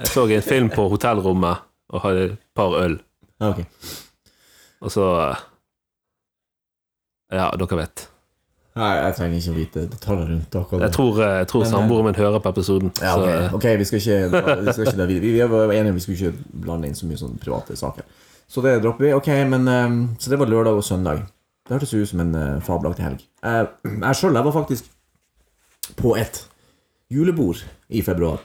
Jeg 0.03 0.11
så 0.15 0.25
en 0.27 0.47
film 0.47 0.71
på 0.73 0.87
hotellrommet 0.91 1.67
og 1.93 2.03
hadde 2.07 2.25
et 2.31 2.41
par 2.57 2.75
øl, 2.79 2.97
Ja, 3.43 3.53
ok. 3.53 3.63
Og 4.83 4.93
så 4.93 5.07
Ja, 7.33 7.47
dere 7.57 7.79
vet. 7.79 8.09
Nei, 8.77 8.91
jeg 8.97 9.15
trenger 9.19 9.37
ikke 9.39 9.53
å 9.53 9.57
vite 9.57 9.83
detaljer 9.93 10.29
rundt 10.33 10.55
akkurat 10.57 10.87
Jeg 10.87 10.95
tror, 10.97 11.19
jeg 11.21 11.49
tror 11.51 11.65
eh, 11.65 11.71
samboeren 11.71 12.09
min 12.09 12.17
hører 12.17 12.41
på 12.41 12.53
episoden. 12.55 12.93
Ja, 13.05 13.13
så, 13.17 13.27
ok, 13.29 13.57
ok, 13.59 13.67
vi 13.81 13.89
skal 13.89 14.01
ikke, 14.01 14.43
vi, 14.63 14.73
skal 14.73 14.89
ikke 14.89 15.09
vi, 15.11 15.19
vi 15.27 15.43
var 15.53 15.73
enige 15.75 15.93
om 15.93 15.99
vi 15.99 16.05
skulle 16.07 16.19
ikke 16.31 16.63
blande 16.65 16.89
inn 16.89 16.97
så 16.97 17.09
mye 17.09 17.21
sånne 17.21 17.41
private 17.43 17.77
saker. 17.77 18.07
Så 18.53 18.65
det 18.65 18.79
dropper 18.85 19.09
vi. 19.09 19.13
Ok, 19.17 19.29
men 19.53 19.69
eh, 19.69 19.99
Så 20.21 20.33
det 20.33 20.41
var 20.41 20.49
lørdag 20.49 20.81
og 20.81 20.87
søndag. 20.89 21.27
Det 21.69 21.77
hørtes 21.77 21.93
ut 21.95 22.09
som 22.11 22.25
en 22.25 22.63
fabelaktig 22.65 23.05
helg. 23.05 23.27
Eh, 23.45 23.67
jeg 23.93 24.19
sjøl 24.19 24.41
var 24.41 24.57
faktisk 24.57 24.89
på 26.01 26.17
et 26.17 26.43
julebord 27.13 27.61
i 27.93 28.03
februar. 28.03 28.41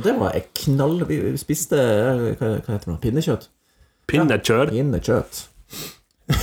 Det 0.00 0.14
var 0.16 0.32
et 0.36 0.48
knall... 0.64 1.02
Vi 1.08 1.20
spiste 1.40 1.76
eh, 1.76 2.22
hva, 2.40 2.54
hva 2.64 2.76
heter 2.76 2.94
det? 2.94 2.98
pinnekjøtt. 3.04 3.48
Pinnekjøtt? 4.08 4.72
Pinnekjøtt. 4.72 4.72
Pinnekjøtt. 4.72 5.40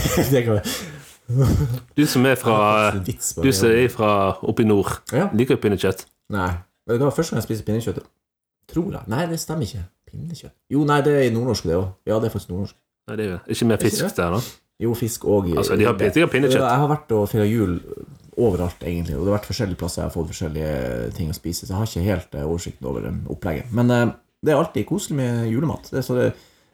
Du 1.98 2.06
som 2.10 2.26
er 2.26 2.36
fra 2.42 2.56
Du 2.98 3.52
som 3.54 3.70
er 3.70 3.90
fra 3.94 4.10
oppe 4.42 4.64
i 4.64 4.66
nord, 4.66 4.90
Ja. 5.14 5.28
liker 5.34 5.60
pinnekjøtt? 5.62 6.06
Nei. 6.34 6.50
Det 6.90 6.98
var 7.00 7.14
første 7.14 7.36
gang 7.36 7.44
jeg 7.44 7.50
spiste 7.50 7.66
pinnekjøtt 7.68 8.00
Tror 8.70 8.94
jeg. 8.94 9.02
Nei, 9.10 9.24
det 9.30 9.40
stemmer 9.42 9.66
ikke. 9.66 9.82
Pinnekjøtt. 10.10 10.54
Jo, 10.70 10.84
nei, 10.86 11.00
det 11.06 11.14
er 11.18 11.24
i 11.26 11.32
nordnorsk, 11.34 11.66
det 11.66 11.78
òg. 11.78 11.88
Ja, 12.06 12.20
det 12.22 12.30
er 12.30 12.34
faktisk 12.36 12.52
nordnorsk. 12.52 12.76
Nei, 13.10 13.16
det 13.18 13.26
er 13.26 13.32
jo 13.32 13.38
ikke 13.56 13.68
mer 13.72 13.82
fisk 13.82 14.16
der, 14.18 14.36
da. 14.36 14.42
Jo, 14.80 14.94
fisk 14.96 15.26
og 15.26 15.50
Altså, 15.58 15.76
de 15.76 15.86
har 15.86 15.98
de 15.98 16.22
har 16.22 16.30
pinnekjøtt. 16.30 16.62
Jeg 16.62 16.82
har 16.84 16.90
vært 16.92 17.14
og 17.18 17.26
feira 17.32 17.48
jul 17.50 17.80
overalt, 18.40 18.84
egentlig. 18.86 19.18
Og 19.18 19.26
det 19.26 19.32
har 19.34 19.40
vært 19.40 19.50
forskjellige 19.50 19.80
plasser 19.82 20.04
jeg 20.04 20.08
har 20.08 20.14
fått 20.14 20.30
forskjellige 20.32 21.10
ting 21.18 21.34
å 21.34 21.38
spise. 21.38 21.66
Så 21.66 21.74
jeg 21.74 21.80
har 21.80 21.90
ikke 21.90 22.06
helt 22.06 22.38
eh, 22.38 22.46
oversikten 22.48 22.88
over 22.92 23.10
eh, 23.10 23.18
opplegget. 23.34 23.74
Men 23.76 23.92
eh, 23.96 24.06
det 24.46 24.54
er 24.54 24.62
alltid 24.62 24.86
koselig 24.88 25.18
med 25.20 25.50
julemat. 25.52 25.90
Det 25.92 26.00
er 26.00 26.06
så 26.06 26.16
det 26.20 26.30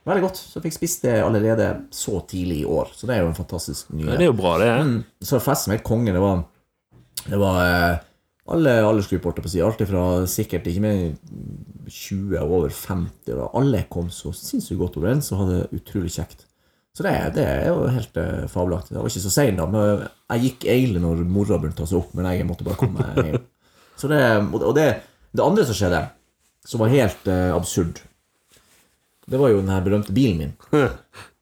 veldig 0.05 0.23
godt. 0.27 0.39
Så 0.41 0.57
jeg 0.59 0.65
fikk 0.67 0.75
spist 0.77 1.05
det 1.07 1.15
allerede 1.23 1.69
så 1.95 2.19
tidlig 2.29 2.61
i 2.63 2.67
år. 2.69 2.91
Så 2.93 3.07
det 3.09 3.15
er 3.17 3.23
jo 3.23 3.29
en 3.31 3.37
fantastisk 3.37 3.93
nyhet. 3.93 4.17
det 4.19 4.27
er 4.27 4.31
jo 4.31 4.37
bra, 4.37 4.57
det. 4.61 4.71
Mm, 4.85 4.97
så 5.25 5.39
festen 5.43 5.71
var 5.71 5.79
helt 5.79 5.87
konge. 5.87 6.13
Det 6.15 6.21
var, 6.21 6.43
det 7.25 7.39
var 7.41 7.61
eh, 7.65 8.03
alle 8.55 8.75
aldersgrupper, 8.85 9.31
holdt 9.31 9.39
jeg 9.41 9.45
på 9.47 9.51
å 9.51 9.55
si. 9.55 9.63
Alt 9.65 9.85
fra 9.89 10.03
sikkert 10.29 10.67
ikke 10.69 10.83
mer 10.85 10.99
20 11.89 12.37
og 12.41 12.57
over 12.59 12.75
50. 12.75 13.31
Da. 13.31 13.47
alle 13.57 13.85
kom 13.89 14.11
så 14.13 14.33
sinnssykt 14.35 14.81
godt 14.81 14.99
overens 15.01 15.31
og 15.33 15.43
hadde 15.43 15.63
utrolig 15.77 16.13
kjekt. 16.13 16.45
Så 16.95 17.03
det, 17.03 17.11
det 17.35 17.43
er 17.43 17.65
jo 17.73 17.89
helt 17.91 18.15
uh, 18.21 18.45
fabelaktig. 18.47 18.93
Det 18.95 19.01
var 19.01 19.09
ikke 19.11 19.25
så 19.25 19.31
sein, 19.33 19.57
da. 19.59 19.65
Men 19.67 20.05
jeg 20.31 20.45
gikk 20.45 20.67
egentlig 20.71 21.01
når 21.03 21.25
mora 21.27 21.57
begynte 21.59 21.81
å 21.81 21.83
ta 21.83 21.89
seg 21.91 21.99
opp, 21.99 22.13
men 22.15 22.29
jeg 22.29 22.45
måtte 22.47 22.67
bare 22.67 22.79
komme 22.79 23.09
hjem. 23.19 23.41
Så 23.99 24.09
det, 24.11 24.19
og 24.55 24.73
det- 24.75 25.01
det, 25.35 25.43
andre 25.43 25.63
som 25.67 25.75
skjedde, 25.75 25.99
som 26.67 26.79
var 26.79 26.89
helt 26.91 27.27
eh, 27.31 27.51
absurd, 27.55 27.99
det 29.25 29.39
var 29.41 29.49
jo 29.49 29.61
den 29.61 29.73
her 29.73 29.81
berømte 29.85 30.13
bilen 30.13 30.37
min. 30.37 30.53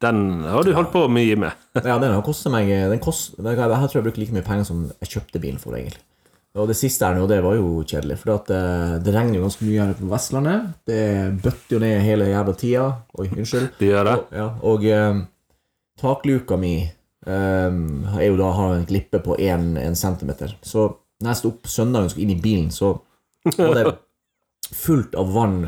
Den 0.04 0.44
har 0.44 0.64
du 0.64 0.74
holdt 0.76 0.92
på 0.92 1.06
mye 1.08 1.36
med. 1.40 1.52
Ja, 1.84 1.96
den 1.98 2.12
har 2.12 2.22
kostet 2.22 2.52
meg 2.52 2.68
den 2.68 3.00
kost, 3.02 3.38
Jeg 3.40 3.56
tror 3.56 3.96
jeg 3.96 4.04
brukte 4.04 4.20
like 4.20 4.34
mye 4.36 4.44
penger 4.44 4.66
som 4.68 4.82
jeg 5.00 5.10
kjøpte 5.16 5.40
bilen 5.40 5.60
for, 5.60 5.76
egentlig. 5.76 6.02
Og 6.54 6.68
det 6.70 6.76
siste 6.78 7.02
her 7.02 7.16
nå, 7.18 7.24
det 7.26 7.40
var 7.42 7.56
jo 7.58 7.82
kjedelig. 7.82 8.20
For 8.20 8.36
at, 8.36 8.50
eh, 8.54 8.96
det 9.02 9.14
regner 9.14 9.40
jo 9.40 9.46
ganske 9.46 9.66
mye 9.66 9.86
her 9.88 9.94
på 9.98 10.10
Vestlandet. 10.12 10.68
Det 10.86 11.04
bøtter 11.42 11.74
jo 11.74 11.80
ned 11.82 12.04
hele 12.04 12.28
jævla 12.30 12.54
tida. 12.60 12.84
Oi, 13.18 13.26
unnskyld. 13.26 13.72
Det 13.80 13.88
gjør 13.88 14.06
det? 14.06 14.14
Og, 14.14 14.36
ja, 14.38 14.46
og 14.70 14.86
um, 15.16 15.24
takluka 15.98 16.58
mi 16.60 16.74
um, 17.26 17.80
er 18.14 18.28
jo 18.28 18.38
da 18.38 18.52
har 18.60 18.76
en 18.76 18.86
glippe 18.86 19.18
på 19.24 19.34
1 19.34 19.98
centimeter. 19.98 20.54
Så 20.62 20.92
når 21.18 21.32
jeg 21.32 21.40
sto 21.40 21.54
opp 21.56 21.72
søndagen 21.74 22.06
og 22.06 22.14
skulle 22.14 22.28
inn 22.28 22.36
i 22.36 22.44
bilen, 22.44 22.70
så 22.74 22.92
var 23.58 23.74
det 23.80 23.96
fullt 24.84 25.18
av 25.18 25.34
vann 25.34 25.58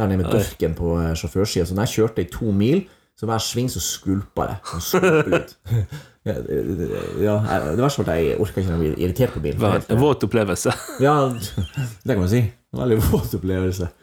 der 0.00 0.10
nede 0.10 0.22
med 0.22 0.32
dørken 0.32 0.76
på 0.78 0.94
eh, 1.00 1.12
sjåførsida. 1.18 1.66
Så 1.68 1.76
når 1.76 1.88
jeg 1.88 1.96
kjørte 1.98 2.24
i 2.24 2.30
to 2.32 2.54
mil, 2.56 2.82
så 3.20 3.28
hver 3.28 3.42
sving 3.44 3.68
så 3.68 3.82
skvulpa 3.84 4.46
det. 4.48 4.56
Sånn 4.70 4.84
skulpet 4.86 5.56
ja, 6.28 6.34
det, 6.44 6.56
det, 6.78 6.88
ja, 7.24 7.34
det 7.76 7.80
verste 7.80 8.02
var 8.02 8.14
at 8.14 8.20
jeg 8.20 8.38
orka 8.40 8.62
ikke 8.62 8.76
å 8.76 8.80
bli 8.80 8.92
irritert 8.96 9.34
på 9.36 9.42
bilen. 9.44 9.60
Det 9.60 9.92
en 9.92 10.00
våt 10.00 10.24
opplevelse. 10.24 10.72
ja, 11.06 11.14
det 11.30 12.14
kan 12.14 12.22
man 12.22 12.32
si. 12.32 12.42
Veldig 12.76 12.98
våt 13.10 13.36
opplevelse. 13.40 13.90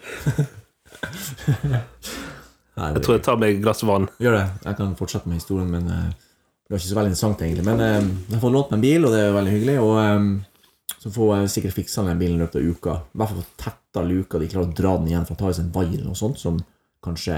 Nei, 2.78 2.88
Jeg 2.94 3.02
tror 3.02 3.16
jeg 3.16 3.24
tar 3.26 3.38
meg 3.42 3.56
et 3.56 3.62
glass 3.64 3.82
vann. 3.90 4.06
Gjør 4.22 4.38
det. 4.38 4.46
Jeg 4.68 4.78
kan 4.78 4.94
fortsette 5.00 5.30
med 5.30 5.40
historien, 5.42 5.70
men 5.72 5.90
eh, 5.90 6.10
det 6.14 6.74
var 6.74 6.82
ikke 6.82 6.92
så 6.92 6.98
veldig 7.00 7.14
interessant, 7.14 7.42
egentlig. 7.46 7.66
Men 7.66 7.82
eh, 7.82 8.04
jeg 8.28 8.36
har 8.36 8.44
fått 8.44 8.54
lånt 8.54 8.70
meg 8.74 8.78
en 8.78 8.86
bil, 8.86 9.08
og 9.08 9.16
det 9.16 9.22
er 9.24 9.34
veldig 9.38 9.54
hyggelig. 9.56 9.78
Og 9.82 9.94
så 10.98 11.12
får 11.14 11.34
jeg 11.34 11.52
sikkert 11.56 11.76
fiksa 11.76 12.06
den 12.08 12.20
bilen 12.20 12.40
i 12.40 12.44
løpet 12.44 12.60
av 12.62 12.72
uka. 12.72 12.96
I 13.14 13.20
hvert 13.20 13.34
fall 13.34 13.46
tetta 13.60 14.04
luka. 14.08 14.40
De 14.40 14.50
klarer 14.52 14.72
å 14.72 14.78
dra 14.80 14.96
den 14.98 15.12
igjen 15.12 15.28
for 15.28 15.36
å 15.36 15.42
ta 15.42 15.52
i 15.52 15.58
seg 15.58 15.68
en 15.68 15.76
vaier 15.76 15.94
eller 15.94 16.10
noe 16.10 16.20
sånt, 16.20 16.40
som 16.42 16.60
kanskje 17.04 17.38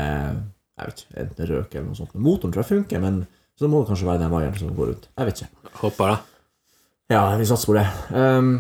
Jeg 0.80 0.88
vet 0.88 1.02
ikke, 1.02 1.16
enten 1.20 1.48
røk 1.50 1.74
eller 1.76 1.88
noe 1.90 1.98
sånt. 1.98 2.14
Motoren 2.16 2.54
tror 2.56 2.64
jeg 2.64 2.70
funker, 2.70 3.02
men 3.04 3.16
så 3.60 3.68
må 3.68 3.82
det 3.82 3.90
kanskje 3.90 4.06
være 4.08 4.22
den 4.22 4.32
vaieren 4.32 4.56
som 4.56 4.70
går 4.78 4.94
rundt. 4.94 5.10
Jeg 5.12 5.28
vet 5.28 5.42
ikke. 5.42 5.72
Håper 5.82 6.14
det. 6.14 6.20
Ja, 7.12 7.24
vi 7.36 7.48
satser 7.50 7.68
på 7.68 7.76
det. 7.76 7.84
Um, 8.16 8.54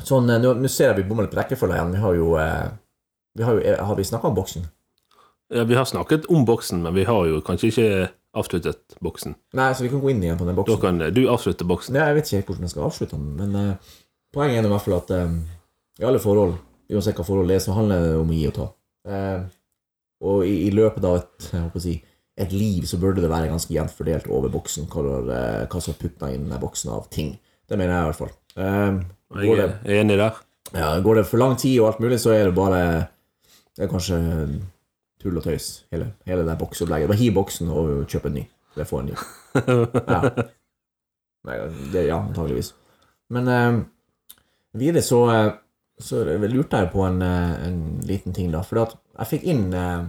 sånn, 0.00 0.32
eh, 0.32 0.40
Nå 0.42 0.56
nå 0.58 0.70
ser 0.72 0.90
jeg 0.90 0.98
vi 0.98 1.04
bommer 1.06 1.28
litt 1.28 1.34
på 1.34 1.38
rekkefølga 1.38 1.76
igjen. 1.76 1.92
Vi 1.94 2.02
har 2.02 2.16
jo 2.18 2.32
eh, 2.42 2.72
vi 3.38 3.46
har, 3.46 3.54
jo, 3.54 3.60
eh, 3.60 3.78
har 3.78 3.96
vi 3.96 4.04
snakka 4.04 4.28
om 4.28 4.34
boksen? 4.34 4.66
Ja, 5.52 5.64
vi 5.68 5.74
har 5.78 5.84
snakket 5.84 6.26
om 6.32 6.44
boksen, 6.48 6.82
men 6.82 6.94
vi 6.94 7.04
har 7.04 7.26
jo 7.28 7.40
kanskje 7.44 7.70
ikke 7.70 7.88
avsluttet 8.36 8.96
boksen. 9.04 9.34
Nei, 9.58 9.70
så 9.76 9.84
vi 9.84 9.90
kan 9.92 10.00
gå 10.00 10.12
inn 10.12 10.22
igjen 10.24 10.38
på 10.40 10.46
den 10.48 10.56
boksen. 10.56 10.78
Da 10.78 10.80
kan 10.86 11.00
du 11.14 11.22
avslutte 11.28 11.66
boksen. 11.68 11.98
Ja, 11.98 12.06
jeg 12.10 12.20
vet 12.20 12.30
ikke 12.32 12.52
hvordan 12.52 12.68
jeg 12.68 12.74
skal 12.74 12.86
avslutte 12.86 13.18
den, 13.18 13.32
men 13.36 13.56
uh, 13.56 13.96
poenget 14.32 14.62
er 14.62 14.68
i 14.68 14.72
hvert 14.72 14.86
fall 14.86 14.96
at 14.96 15.10
eh, 15.16 15.34
i 16.00 16.06
alle 16.08 16.22
forhold, 16.22 16.54
uansett 16.92 17.18
hva 17.20 17.26
forhold 17.28 17.52
det 17.52 17.58
er, 17.58 17.64
så 17.66 17.76
handler 17.76 18.06
det 18.06 18.14
om 18.22 18.32
å 18.32 18.38
gi 18.38 18.46
og 18.48 18.56
ta. 18.56 18.68
Uh, 19.08 19.42
og 20.22 20.46
i, 20.46 20.54
i 20.68 20.72
løpet 20.72 21.04
av 21.04 21.18
et, 21.18 21.48
jeg 21.50 21.60
håper 21.66 21.82
å 21.82 21.84
si, 21.84 21.94
et 22.42 22.52
liv 22.56 22.86
så 22.88 22.96
burde 23.02 23.20
det 23.20 23.28
være 23.28 23.50
ganske 23.50 23.74
jevnt 23.74 23.92
fordelt 23.92 24.28
over 24.32 24.48
boksen 24.52 24.86
hva, 24.88 25.02
eh, 25.20 25.64
hva 25.68 25.80
som 25.84 25.92
er 25.92 25.98
putta 26.00 26.30
inn 26.32 26.46
i 26.48 26.60
boksen 26.62 26.92
av 26.94 27.10
ting. 27.12 27.34
Det 27.68 27.76
mener 27.76 27.92
jeg 27.92 28.06
i 28.06 28.10
hvert 28.12 28.20
fall. 28.22 28.32
Uh, 28.56 29.02
Jeg 29.42 29.58
er 29.60 29.98
enig 29.98 30.16
der. 30.20 30.38
ja, 30.72 30.88
går 31.04 31.20
det 31.20 31.26
for 31.28 31.42
lang 31.42 31.58
tid 31.60 31.80
og 31.82 31.90
alt 31.90 32.00
mulig, 32.00 32.20
så 32.22 32.32
er 32.32 32.48
det 32.48 32.56
bare 32.56 32.80
det 33.76 33.84
er 33.84 33.92
kanskje 33.92 34.18
tull 35.22 35.38
og 35.38 35.44
tøys, 35.46 35.84
hele, 35.94 36.10
hele 36.26 36.44
det 36.46 36.58
boksopplegget. 36.60 37.08
Bare 37.10 37.18
hiv 37.20 37.32
boksen 37.36 37.70
og 37.72 38.04
kjøp 38.10 38.26
en 38.30 38.34
ny. 38.40 38.44
Det 38.76 38.86
får 38.88 39.00
en 39.02 39.10
ny. 39.12 39.16
Ja. 40.12 40.20
Nei, 41.42 41.56
det, 41.92 42.04
ja, 42.06 42.20
antageligvis. 42.22 42.68
Men 43.34 43.48
eh, 43.50 43.78
videre 44.78 45.02
så, 45.02 45.18
eh, 45.32 45.48
så 45.98 46.20
lurte 46.38 46.78
jeg 46.84 46.90
på 46.92 47.02
en, 47.08 47.16
eh, 47.26 47.54
en 47.66 47.78
liten 48.06 48.32
ting, 48.36 48.52
da. 48.54 48.60
For 48.62 48.78
jeg 48.84 49.26
fikk 49.32 49.48
inn 49.50 49.64
eh, 49.74 50.04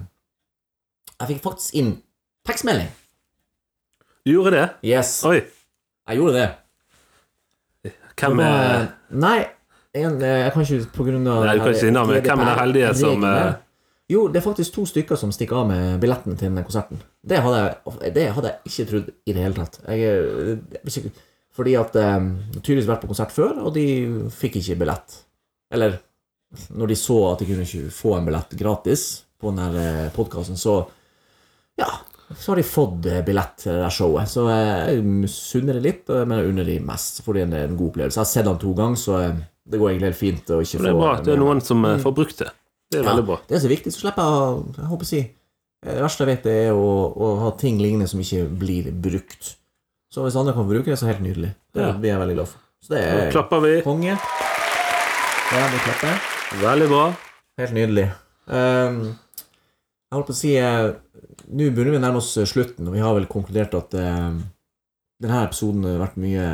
Jeg 1.19 1.31
fikk 1.31 1.41
faktisk 1.47 1.73
inn 1.79 1.89
tekstmelding. 2.47 2.91
Du 4.23 4.31
gjorde 4.35 4.53
det? 4.55 4.67
Yes, 4.87 5.15
Oi. 5.27 5.39
jeg 5.41 6.19
gjorde 6.21 6.37
det. 6.37 6.49
Hvem 8.13 8.37
Det 8.37 8.45
var- 8.45 8.63
er 8.63 8.87
Nei, 9.09 9.37
en, 9.93 10.21
eh, 10.21 10.39
jeg 10.45 10.53
kan 10.53 10.61
ikke 10.63 10.91
på 10.95 11.03
grunn 11.09 11.27
av 11.27 11.43
Nei, 11.45 11.53
du 11.57 11.59
kan 11.65 11.73
ikke 11.73 11.79
si 11.81 11.91
navnet. 11.91 12.23
Hvem 12.23 12.39
er 12.39 12.45
den 12.51 12.59
heldige 12.59 12.93
som, 12.95 13.23
eh, 13.23 13.53
Jo, 14.11 14.25
det 14.27 14.41
er 14.41 14.45
faktisk 14.45 14.75
to 14.75 14.83
stykker 14.89 15.17
som 15.19 15.31
stikker 15.31 15.61
av 15.61 15.69
med 15.69 15.99
billetten 16.03 16.35
til 16.35 16.49
den 16.49 16.65
konserten. 16.65 16.99
Det 17.23 17.39
hadde 17.39 17.61
jeg, 17.61 18.13
det 18.17 18.25
hadde 18.35 18.51
jeg 18.51 18.71
ikke 18.71 18.87
trodd 18.89 19.11
i 19.13 19.35
det 19.35 19.45
hele 19.45 19.55
tatt. 19.57 19.79
Jeg, 19.87 20.57
jeg 20.75 21.13
fordi 21.53 21.75
at 21.77 21.95
um, 22.01 22.31
tydeligvis 22.57 22.89
vært 22.89 23.03
på 23.03 23.11
konsert 23.11 23.33
før, 23.33 23.59
og 23.61 23.75
de 23.75 23.85
fikk 24.33 24.57
ikke 24.59 24.79
billett. 24.81 25.19
Eller 25.73 25.99
når 26.73 26.91
de 26.91 26.97
så 26.97 27.19
at 27.31 27.41
de 27.41 27.47
kunne 27.49 27.65
ikke 27.65 27.93
få 27.93 28.17
en 28.17 28.27
billett 28.27 28.57
gratis 28.57 29.05
på 29.41 29.53
denne 29.53 30.09
podkasten, 30.15 30.57
så 30.59 30.79
ja, 31.79 31.89
så 32.37 32.51
har 32.51 32.59
de 32.59 32.65
fått 32.65 33.07
eh, 33.09 33.21
billett 33.25 33.55
til 33.61 33.73
det 33.73 33.81
der 33.83 33.93
showet. 33.93 34.29
Så 34.29 34.45
eh, 34.49 34.93
jeg 34.93 35.05
misunner 35.05 35.77
det 35.77 35.85
litt, 35.85 36.03
eh, 36.09 36.25
men 36.25 36.39
jeg 36.39 36.51
unner 36.51 36.69
de 36.69 36.79
mest, 36.85 37.21
fordi 37.25 37.45
det 37.49 37.61
er 37.61 37.71
en 37.71 37.79
god 37.79 37.93
opplevelse. 37.93 38.19
Jeg 38.19 38.25
har 38.25 38.31
sett 38.33 38.49
han 38.49 38.61
to 38.61 38.73
ganger, 38.77 39.01
så 39.01 39.17
eh, 39.21 39.41
det 39.69 39.79
går 39.81 39.93
egentlig 39.93 40.11
helt 40.11 40.21
fint 40.21 40.53
å 40.53 40.59
ikke 40.63 40.83
Det 40.83 40.91
er 40.91 40.99
bra 40.99 41.15
at 41.17 41.25
det 41.27 41.33
er 41.35 41.41
noen 41.41 41.63
som 41.65 41.85
eh, 41.87 41.99
får 42.01 42.15
brukt 42.17 42.43
det. 42.43 42.49
Det 42.93 43.01
er 43.01 43.07
veldig 43.09 43.25
bra. 43.27 43.37
Det 43.49 43.57
er 43.57 43.63
så 43.65 43.71
viktig, 43.71 43.93
så 43.95 44.03
slipper 44.05 44.29
jeg 44.29 44.77
Jeg 44.77 44.89
håper 44.91 45.07
å 45.07 45.09
si 45.09 45.21
Det 45.83 45.97
verste 45.99 46.23
jeg 46.23 46.29
vet, 46.31 46.43
det 46.47 46.53
er 46.69 46.77
å, 46.79 46.89
å 47.11 47.29
ha 47.43 47.49
ting 47.59 47.81
lignende 47.81 48.07
som 48.07 48.21
ikke 48.23 48.45
blir 48.61 48.91
brukt. 49.03 49.55
Så 50.13 50.23
hvis 50.23 50.37
andre 50.39 50.53
kan 50.55 50.67
bruke 50.69 50.87
det, 50.91 50.95
så 50.99 51.07
er 51.07 51.09
det 51.09 51.15
helt 51.17 51.25
nydelig. 51.27 51.49
Det 51.75 51.81
Ja. 51.83 51.91
blir 51.97 52.13
jeg 52.13 52.21
veldig 52.21 52.35
glad 52.37 52.47
for. 52.53 52.59
Så 52.83 52.93
det 52.93 53.01
er 53.03 53.31
klapper 53.33 53.59
vi. 53.65 53.73
konge. 53.83 54.13
Ja, 55.53 55.65
vi 55.73 55.81
klapper. 55.83 56.21
Veldig 56.61 56.87
bra. 56.93 57.03
Helt 57.59 57.75
nydelig. 57.75 58.05
Um, 58.47 59.01
jeg 59.09 60.15
holdt 60.17 60.27
på 60.29 60.33
å 60.35 60.37
si 60.37 60.51
eh, 60.59 60.93
Nå 61.53 61.67
begynner 61.73 61.93
vi 61.95 61.99
å 61.99 62.01
nærme 62.03 62.19
oss 62.21 62.31
eh, 62.37 62.45
slutten, 62.49 62.87
og 62.89 62.93
vi 62.95 63.01
har 63.03 63.13
vel 63.17 63.25
konkludert 63.31 63.73
at 63.77 63.93
eh, 63.97 64.33
denne 65.23 65.43
episoden 65.47 65.83
har 65.87 65.99
vært 66.03 66.17
mye 66.21 66.47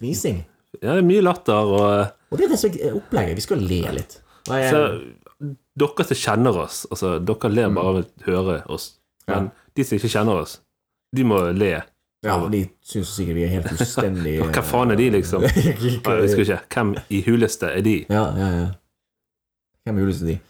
fnising. 0.00 0.40
Ja, 0.80 0.94
det 0.96 1.02
er 1.02 1.06
mye 1.08 1.22
latter 1.24 1.70
og 1.74 1.84
eh, 2.00 2.08
Og 2.32 2.38
det 2.40 2.46
er 2.48 2.54
det 2.54 2.60
som 2.60 2.74
er 2.74 2.96
opplegget. 2.98 3.38
Vi 3.38 3.44
skal 3.46 3.62
le 3.62 3.80
litt. 3.98 4.16
Jeg, 4.50 4.70
Så 4.74 4.80
dere 5.78 6.04
som 6.06 6.16
kjenner 6.16 6.56
oss, 6.64 6.84
altså 6.90 7.16
dere 7.18 7.50
ler 7.50 7.68
Mm. 7.68 7.74
bare 7.74 7.86
av 7.88 7.96
å 7.98 8.04
høre 8.28 8.60
oss. 8.70 8.92
Men 9.26 9.50
de 9.74 9.84
som 9.84 9.98
ikke 9.98 10.12
kjenner 10.12 10.42
oss, 10.44 10.60
de 11.14 11.24
må 11.24 11.38
le. 11.56 11.82
ja, 12.24 12.38
de 12.48 12.62
syns 12.84 13.10
sikkert 13.16 13.34
vi 13.36 13.42
er 13.44 13.48
helt 13.58 13.66
fullstendig 13.72 14.38
Hva 14.54 14.62
faen 14.64 14.90
er 14.94 14.96
de, 14.96 15.10
liksom? 15.10 15.42
Jeg 15.44 15.76
husker 15.78 16.40
ikke. 16.44 16.60
Hvem 16.74 16.94
i 17.10 17.22
huleste 17.26 17.66
er 17.74 17.82
de? 17.84 17.98
ja, 18.08 18.24
ja. 18.38 18.66
Hvem 19.84 19.98
er 19.98 20.04
huleste 20.06 20.24
er 20.24 20.32
de? 20.34 20.40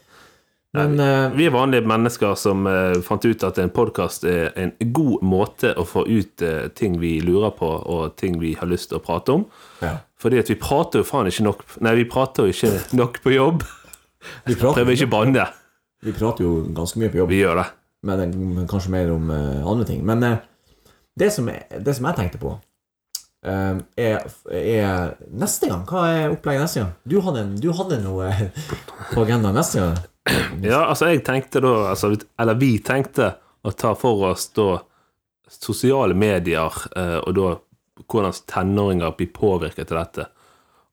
Men 0.75 0.95
Nei, 0.99 1.29
Vi 1.37 1.45
er 1.47 1.53
vanlige 1.55 1.87
mennesker 1.87 2.33
som 2.35 2.65
uh, 2.67 2.97
fant 3.03 3.23
ut 3.25 3.43
at 3.47 3.57
en 3.63 3.69
podkast 3.71 4.25
er 4.27 4.49
en 4.59 4.73
god 4.91 5.21
måte 5.23 5.71
å 5.79 5.85
få 5.87 6.03
ut 6.07 6.43
uh, 6.43 6.67
ting 6.75 6.97
vi 6.99 7.13
lurer 7.23 7.53
på, 7.55 7.69
og 7.87 8.17
ting 8.19 8.35
vi 8.41 8.53
har 8.59 8.67
lyst 8.67 8.89
til 8.91 8.99
å 8.99 9.03
prate 9.03 9.31
om. 9.39 9.45
ja. 9.81 9.97
Fordi 10.19 10.39
at 10.39 10.47
vi 10.49 10.55
prater 10.55 11.01
jo 11.03 11.05
faen 11.05 11.27
ikke 11.27 11.43
nok 11.45 11.63
Nei, 11.85 11.91
vi 11.99 12.05
prater 12.09 12.47
jo 12.47 12.53
ikke 12.55 12.69
nok 12.97 13.19
på 13.23 13.33
jobb. 13.35 13.63
vi, 14.45 14.55
prater, 14.55 14.81
Prøver 14.81 14.95
ikke 14.97 15.07
å 15.09 15.13
banne. 15.15 15.47
vi 16.05 16.13
prater 16.15 16.43
jo 16.45 16.53
ganske 16.75 16.99
mye 17.01 17.09
på 17.13 17.17
jobb, 17.23 17.29
Vi 17.33 17.39
gjør 17.43 17.55
det. 17.61 17.65
men 18.05 18.35
men 18.55 18.67
kanskje 18.69 18.91
mer 18.93 19.11
om 19.11 19.29
uh, 19.33 19.65
andre 19.67 19.85
ting. 19.85 20.03
Men 20.05 20.23
uh, 20.23 20.37
det, 21.17 21.31
som, 21.33 21.47
er- 21.49 21.79
det 21.81 21.95
som 21.97 22.05
jeg 22.05 22.15
tenkte 22.19 22.37
på, 22.41 22.51
uh, 23.45 23.77
er, 23.97 24.25
er 24.51 25.15
neste 25.31 25.69
gang. 25.71 25.85
Hva 25.89 26.03
er 26.13 26.33
opplegget 26.35 26.61
neste 26.67 26.83
gang? 26.83 26.91
Du 27.05 27.19
hadde, 27.25 27.45
du 27.61 27.71
hadde 27.73 28.01
noe 28.03 28.29
på 29.13 29.23
agendaen 29.25 29.55
neste 29.57 29.79
gang. 29.81 29.97
Ja, 30.65 30.87
altså, 30.89 31.11
jeg 31.13 31.21
tenkte 31.21 31.61
da 31.61 31.71
altså, 31.91 32.07
Eller 32.41 32.55
vi 32.57 32.79
tenkte 32.81 33.27
å 33.61 33.69
ta 33.77 33.91
for 33.93 34.23
oss 34.31 34.47
da 34.57 34.79
sosiale 35.53 36.15
medier, 36.17 36.73
og 36.97 37.35
da 37.37 37.51
hvordan 38.09 38.33
tenåringer 38.49 39.13
blir 39.17 39.29
påvirket 39.33 39.91
av 39.93 39.99
dette. 39.99 40.25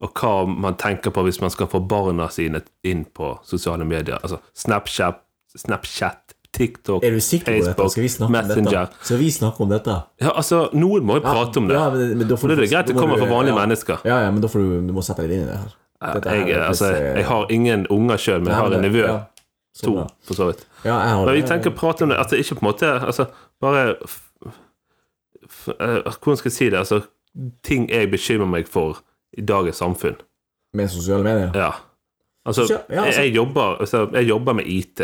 Og 0.03 0.11
hva 0.19 0.47
man 0.51 0.77
tenker 0.81 1.15
på 1.15 1.23
hvis 1.27 1.41
man 1.43 1.53
skal 1.55 1.69
få 1.71 1.81
barna 1.87 2.29
sine 2.33 2.63
inn 2.87 3.05
på 3.05 3.37
sosiale 3.47 3.87
medier. 3.87 4.19
Altså 4.19 4.41
Snapchat, 4.59 5.21
Snapchat 5.57 6.35
TikTok? 6.53 7.05
Facebook, 7.05 7.45
snakke 7.93 8.25
om 8.25 8.33
Messenger. 8.33 8.71
dette? 8.71 9.05
Skal 9.05 9.19
vi 9.19 9.31
snakke 9.31 9.63
om 9.63 9.71
dette? 9.71 10.01
Ja, 10.21 10.33
altså, 10.35 10.67
noen 10.73 11.07
må 11.07 11.21
jo 11.21 11.25
prate 11.25 11.63
om 11.63 11.69
det. 11.71 11.79
Ja, 11.79 11.87
men, 11.95 12.19
men 12.19 12.35
For 12.37 12.51
det 12.51 12.59
er 12.59 12.73
greit, 12.75 12.91
det 12.91 12.97
kommer 12.99 13.21
fra 13.21 13.29
vanlige 13.31 13.55
ja. 13.55 13.61
mennesker. 13.63 14.03
Ja, 14.05 14.19
ja, 14.27 14.33
men 14.35 14.43
da 14.45 14.51
får 14.53 14.65
du, 14.65 14.75
du 14.91 14.93
må 14.97 15.05
sette 15.07 15.25
deg 15.25 15.39
inn 15.39 15.47
i 15.47 15.49
det 15.49 15.61
her. 15.61 15.71
Jeg, 16.03 16.51
er 16.51 16.65
altså, 16.67 16.91
jeg 16.91 17.25
har 17.29 17.53
ingen 17.55 17.87
unger 17.95 18.19
sjøl, 18.19 18.43
men 18.43 18.51
jeg 18.53 18.59
har 18.59 18.75
en 18.75 18.85
nevø. 18.85 19.05
Ja, 19.07 19.21
sånn, 19.79 20.03
To, 20.03 20.07
for 20.27 20.37
så 20.37 20.51
vidt. 20.51 20.67
Ja, 20.83 20.99
jeg 20.99 21.15
har 21.15 21.25
Men 21.31 21.39
vi 21.39 21.45
tenker 21.49 21.73
å 21.73 21.77
prate 21.79 22.05
om 22.05 22.11
det. 22.13 22.19
At 22.21 22.35
det 22.35 22.43
ikke 22.43 22.59
på 22.59 22.65
en 22.67 22.69
måte 22.69 22.91
Altså, 22.99 23.29
bare 23.63 23.95
eh, 25.79 26.11
Hvordan 26.11 26.41
skal 26.41 26.51
jeg 26.51 26.57
si 26.59 26.69
det? 26.69 26.83
Altså, 26.83 27.01
ting 27.65 27.87
jeg 27.89 28.11
bekymrer 28.13 28.51
meg 28.51 28.69
for 28.69 29.01
i 29.39 29.41
dagens 29.41 29.77
samfunn. 29.77 30.17
Med 30.75 30.91
sosiale 30.91 31.23
medier. 31.25 31.51
Ja. 31.55 31.71
Altså, 32.47 32.63
Sosia- 32.67 32.85
ja, 32.91 33.05
altså- 33.05 33.21
Jeg, 33.23 33.35
jobber, 33.35 33.77
altså, 33.81 34.11
jeg 34.13 34.29
jobber 34.29 34.53
med 34.53 34.65
IT, 34.67 35.01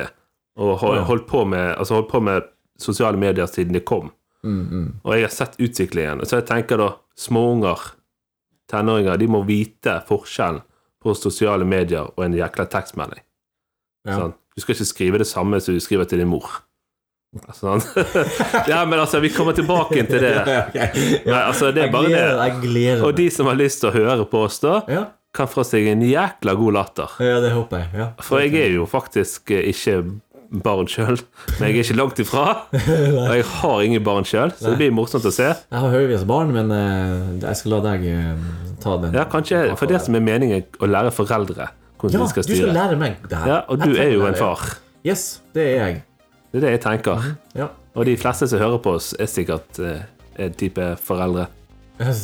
og 0.56 0.78
har 0.80 0.94
Ja. 0.96 1.02
holdt 1.02 1.26
på 1.26 1.44
med, 1.44 1.74
altså, 1.78 1.94
holdt 1.94 2.08
på 2.10 2.20
med 2.20 2.42
sosiale 2.78 3.16
medier 3.16 3.46
siden 3.46 3.74
de 3.74 3.80
kom. 3.80 4.10
Mm, 4.44 4.68
mm. 4.70 4.94
Og 5.04 5.14
jeg 5.14 5.22
har 5.22 5.28
sett 5.28 5.56
utviklingen. 5.60 6.20
Så 6.26 6.36
jeg 6.36 6.46
tenker 6.46 6.76
da 6.76 6.88
småunger, 7.16 7.94
tenåringer, 8.70 9.16
de 9.18 9.26
må 9.26 9.42
vite 9.46 10.02
forskjellen 10.08 10.62
på 11.04 11.14
sosiale 11.16 11.64
medier 11.64 12.10
og 12.16 12.24
en 12.24 12.34
jækla 12.34 12.64
tekstmelding. 12.70 13.20
Ja. 14.06 14.18
Sånn. 14.18 14.34
Du 14.56 14.60
skal 14.60 14.74
ikke 14.74 14.86
skrive 14.86 15.18
det 15.18 15.26
samme 15.26 15.60
som 15.60 15.74
du 15.74 15.80
skriver 15.80 16.04
til 16.08 16.18
din 16.18 16.28
mor. 16.28 16.62
Sant? 17.52 17.84
ja, 18.70 18.84
men 18.88 19.00
altså, 19.00 19.20
vi 19.20 19.28
kommer 19.28 19.52
tilbake 19.52 20.00
til 20.08 20.22
det. 20.22 20.32
Nei, 21.28 21.42
altså, 21.42 21.70
det 21.76 21.84
er 21.84 21.92
bare 21.92 22.08
det. 22.08 22.94
Og 23.04 23.12
de 23.18 23.28
som 23.32 23.50
har 23.50 23.58
lyst 23.58 23.82
til 23.82 23.90
å 23.90 23.96
høre 23.96 24.24
på 24.30 24.46
oss 24.46 24.56
da, 24.64 24.78
kan 25.36 25.50
få 25.50 25.62
seg 25.66 25.90
en 25.92 26.00
jækla 26.08 26.54
god 26.56 26.78
latter. 26.78 27.18
ja, 27.20 27.36
det 27.44 27.52
håper 27.52 27.84
jeg. 27.84 27.90
Ja. 28.00 28.06
For 28.24 28.40
jeg 28.40 28.56
er 28.62 28.72
jo 28.78 28.86
faktisk 28.88 29.52
eh, 29.52 29.68
ikke 29.74 30.00
barn 30.64 30.88
sjøl, 30.88 31.20
men 31.58 31.68
jeg 31.68 31.74
er 31.76 31.84
ikke 31.84 31.98
langt 31.98 32.22
ifra. 32.24 32.46
Og 33.28 33.34
jeg 33.36 33.44
har 33.58 33.84
ingen 33.84 34.06
barn 34.08 34.24
sjøl, 34.26 34.54
så 34.56 34.72
det 34.72 34.78
blir 34.80 34.96
morsomt 34.96 35.28
å 35.28 35.34
se. 35.34 35.50
Jeg 35.52 35.82
har 35.84 35.92
høyvis 35.92 36.24
barn, 36.28 36.54
men 36.56 36.72
eh, 36.72 37.44
jeg 37.44 37.60
skal 37.60 37.76
la 37.76 37.82
deg 37.90 38.08
eh, 38.08 38.48
ta 38.80 38.96
den. 39.04 39.12
Ja, 39.20 39.28
kanskje, 39.28 39.66
For 39.76 39.90
det 39.90 40.00
som 40.06 40.16
er 40.16 40.24
meningen, 40.24 40.64
å 40.80 40.88
lære 40.88 41.12
foreldre 41.12 41.68
hvordan 41.98 42.14
Ja, 42.14 42.24
de 42.24 42.30
skal 42.30 42.44
du 42.46 42.52
skal 42.54 42.76
lære 42.76 42.96
meg 42.96 43.16
det 43.28 43.38
her. 43.42 43.48
Ja, 43.50 43.62
Og 43.68 43.80
du 43.82 43.96
er 43.98 44.12
jo 44.14 44.24
en 44.28 44.36
far. 44.38 44.64
Yes, 45.04 45.42
det 45.52 45.64
er 45.66 45.80
jeg. 45.82 45.96
Det 46.52 46.58
er 46.58 46.64
det 46.64 46.70
jeg 46.78 46.80
tenker. 46.80 47.20
Mm. 47.20 47.36
Ja. 47.60 47.66
Og 47.94 48.06
de 48.08 48.16
fleste 48.16 48.48
som 48.48 48.58
hører 48.62 48.78
på 48.80 48.94
oss, 48.96 49.10
er 49.20 49.28
sikkert 49.28 49.78
eh, 49.84 50.02
en 50.40 50.54
type 50.56 50.96
foreldre. 51.04 51.46
Jeg, 51.98 52.14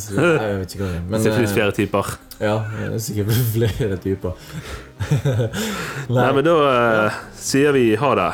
vet 0.61 0.71
ikke 0.71 0.85
hva 0.85 0.91
det 0.93 0.99
er. 1.03 1.19
Sikkert 1.19 1.41
eh, 1.41 1.53
flere 1.53 1.71
typer. 1.75 2.11
Ja, 2.39 2.55
sikkert 2.97 3.31
flere 3.55 3.97
typer. 4.01 4.31
Nei. 6.07 6.15
Nei. 6.15 6.29
men 6.37 6.43
da 6.47 6.55
eh, 6.71 7.19
sier 7.37 7.75
vi 7.75 7.89
ha 7.99 8.13
det. 8.17 8.31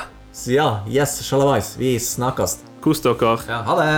Ja, 0.53 0.69
yes, 0.87 1.17
sjalabais. 1.25 1.75
Vi 1.81 1.97
snakkes. 1.99 2.59
Kos 2.81 3.01
dere. 3.03 3.37
Ja, 3.49 3.63
ha 3.67 3.73
det. 3.81 3.97